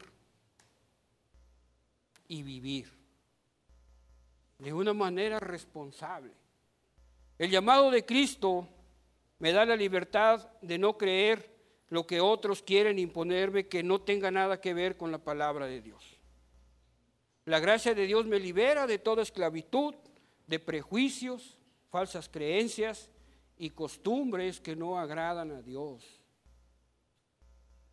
y 2.29 2.43
vivir 2.43 3.02
de 4.63 4.73
una 4.73 4.93
manera 4.93 5.41
responsable. 5.41 6.33
El 7.37 7.51
llamado 7.51 7.91
de 7.91 8.05
Cristo 8.07 8.69
me 9.41 9.51
da 9.51 9.65
la 9.65 9.75
libertad 9.75 10.49
de 10.63 10.79
no 10.79 10.97
creer 10.97 11.51
lo 11.89 12.07
que 12.07 12.21
otros 12.21 12.63
quieren 12.63 13.01
imponerme 13.01 13.67
que 13.67 13.83
no 13.83 14.01
tenga 14.01 14.31
nada 14.31 14.61
que 14.61 14.73
ver 14.73 14.97
con 14.97 15.11
la 15.11 15.19
palabra 15.19 15.67
de 15.67 15.81
Dios. 15.81 16.17
La 17.45 17.59
gracia 17.59 17.93
de 17.93 18.07
Dios 18.07 18.25
me 18.25 18.39
libera 18.39 18.87
de 18.87 19.01
toda 19.01 19.23
esclavitud, 19.23 19.97
de 20.47 20.61
prejuicios, 20.61 21.59
falsas 21.91 22.29
creencias 22.29 23.11
y 23.59 23.71
costumbres 23.71 24.61
que 24.61 24.77
no 24.77 24.97
agradan 24.97 25.51
a 25.51 25.61
Dios. 25.61 26.05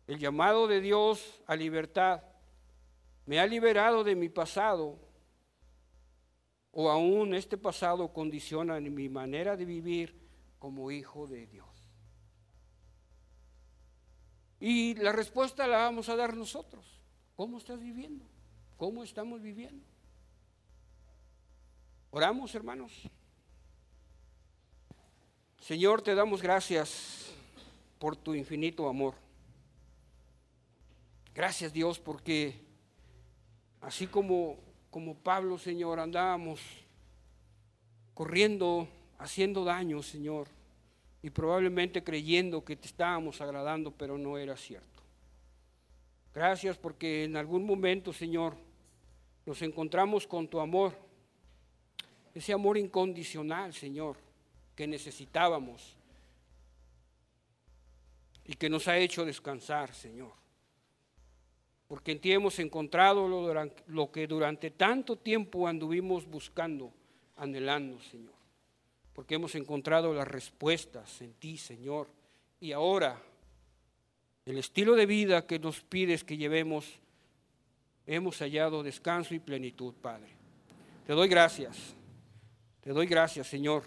El 0.06 0.20
llamado 0.20 0.68
de 0.68 0.80
Dios 0.80 1.42
a 1.48 1.56
libertad 1.56 2.22
me 3.26 3.40
ha 3.40 3.46
liberado 3.46 4.04
de 4.04 4.14
mi 4.14 4.28
pasado 4.28 5.09
o 6.72 6.90
aún 6.90 7.34
este 7.34 7.56
pasado 7.56 8.12
condiciona 8.12 8.78
mi 8.80 9.08
manera 9.08 9.56
de 9.56 9.64
vivir 9.64 10.14
como 10.58 10.90
hijo 10.90 11.26
de 11.26 11.46
Dios. 11.46 11.66
Y 14.60 14.94
la 14.96 15.12
respuesta 15.12 15.66
la 15.66 15.78
vamos 15.78 16.08
a 16.08 16.16
dar 16.16 16.36
nosotros. 16.36 16.84
¿Cómo 17.34 17.58
estás 17.58 17.80
viviendo? 17.80 18.26
¿Cómo 18.76 19.02
estamos 19.02 19.40
viviendo? 19.40 19.84
Oramos, 22.10 22.54
hermanos. 22.54 22.92
Señor, 25.60 26.02
te 26.02 26.14
damos 26.14 26.42
gracias 26.42 27.32
por 27.98 28.16
tu 28.16 28.34
infinito 28.34 28.88
amor. 28.88 29.14
Gracias 31.34 31.72
Dios 31.72 31.98
porque 31.98 32.60
así 33.80 34.06
como, 34.06 34.58
como 34.90 35.14
Pablo, 35.14 35.58
Señor, 35.58 36.00
andábamos 36.00 36.60
corriendo, 38.14 38.88
haciendo 39.18 39.64
daño, 39.64 40.02
Señor, 40.02 40.48
y 41.22 41.30
probablemente 41.30 42.02
creyendo 42.02 42.64
que 42.64 42.76
te 42.76 42.86
estábamos 42.86 43.40
agradando, 43.40 43.92
pero 43.92 44.18
no 44.18 44.36
era 44.36 44.56
cierto. 44.56 45.02
Gracias 46.34 46.76
porque 46.76 47.24
en 47.24 47.36
algún 47.36 47.64
momento, 47.64 48.12
Señor, 48.12 48.56
nos 49.46 49.62
encontramos 49.62 50.26
con 50.26 50.48
tu 50.48 50.60
amor, 50.60 50.94
ese 52.34 52.52
amor 52.52 52.78
incondicional, 52.78 53.72
Señor, 53.74 54.16
que 54.76 54.86
necesitábamos, 54.86 55.96
y 58.44 58.54
que 58.54 58.68
nos 58.68 58.88
ha 58.88 58.98
hecho 58.98 59.24
descansar, 59.24 59.94
Señor. 59.94 60.32
Porque 61.90 62.12
en 62.12 62.20
ti 62.20 62.30
hemos 62.30 62.56
encontrado 62.60 63.26
lo, 63.88 64.12
que 64.12 64.28
durante 64.28 64.70
tanto 64.70 65.16
tiempo 65.16 65.66
anduvimos 65.66 66.24
buscando, 66.24 66.92
anhelando, 67.36 68.00
Señor. 68.00 68.32
Porque 69.12 69.34
hemos 69.34 69.56
encontrado 69.56 70.14
las 70.14 70.28
respuestas 70.28 71.20
en 71.20 71.32
ti, 71.32 71.56
Señor. 71.56 72.06
Y 72.60 72.70
ahora, 72.70 73.20
el 74.46 74.58
estilo 74.58 74.94
de 74.94 75.04
vida 75.04 75.48
que 75.48 75.58
nos 75.58 75.80
pides 75.80 76.22
que 76.22 76.36
llevemos, 76.36 76.86
hemos 78.06 78.38
hallado 78.38 78.84
descanso 78.84 79.34
y 79.34 79.40
plenitud, 79.40 79.92
Padre. 80.00 80.28
Te 81.08 81.12
doy 81.12 81.26
gracias. 81.26 81.96
Te 82.82 82.90
doy 82.90 83.06
gracias, 83.08 83.48
Señor, 83.48 83.82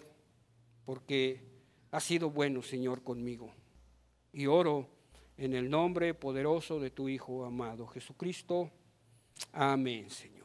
porque 0.84 1.42
has 1.90 2.04
sido 2.04 2.30
bueno, 2.30 2.64
Señor, 2.64 3.02
conmigo. 3.02 3.54
Y 4.34 4.46
oro 4.48 4.90
en 5.38 5.54
el 5.54 5.70
nombre 5.70 6.14
poderoso 6.14 6.80
de 6.80 6.92
tu 6.92 7.10
Hijo 7.10 7.46
amado, 7.46 7.88
Jesucristo. 7.88 8.70
Amén, 9.52 10.10
Señor. 10.10 10.43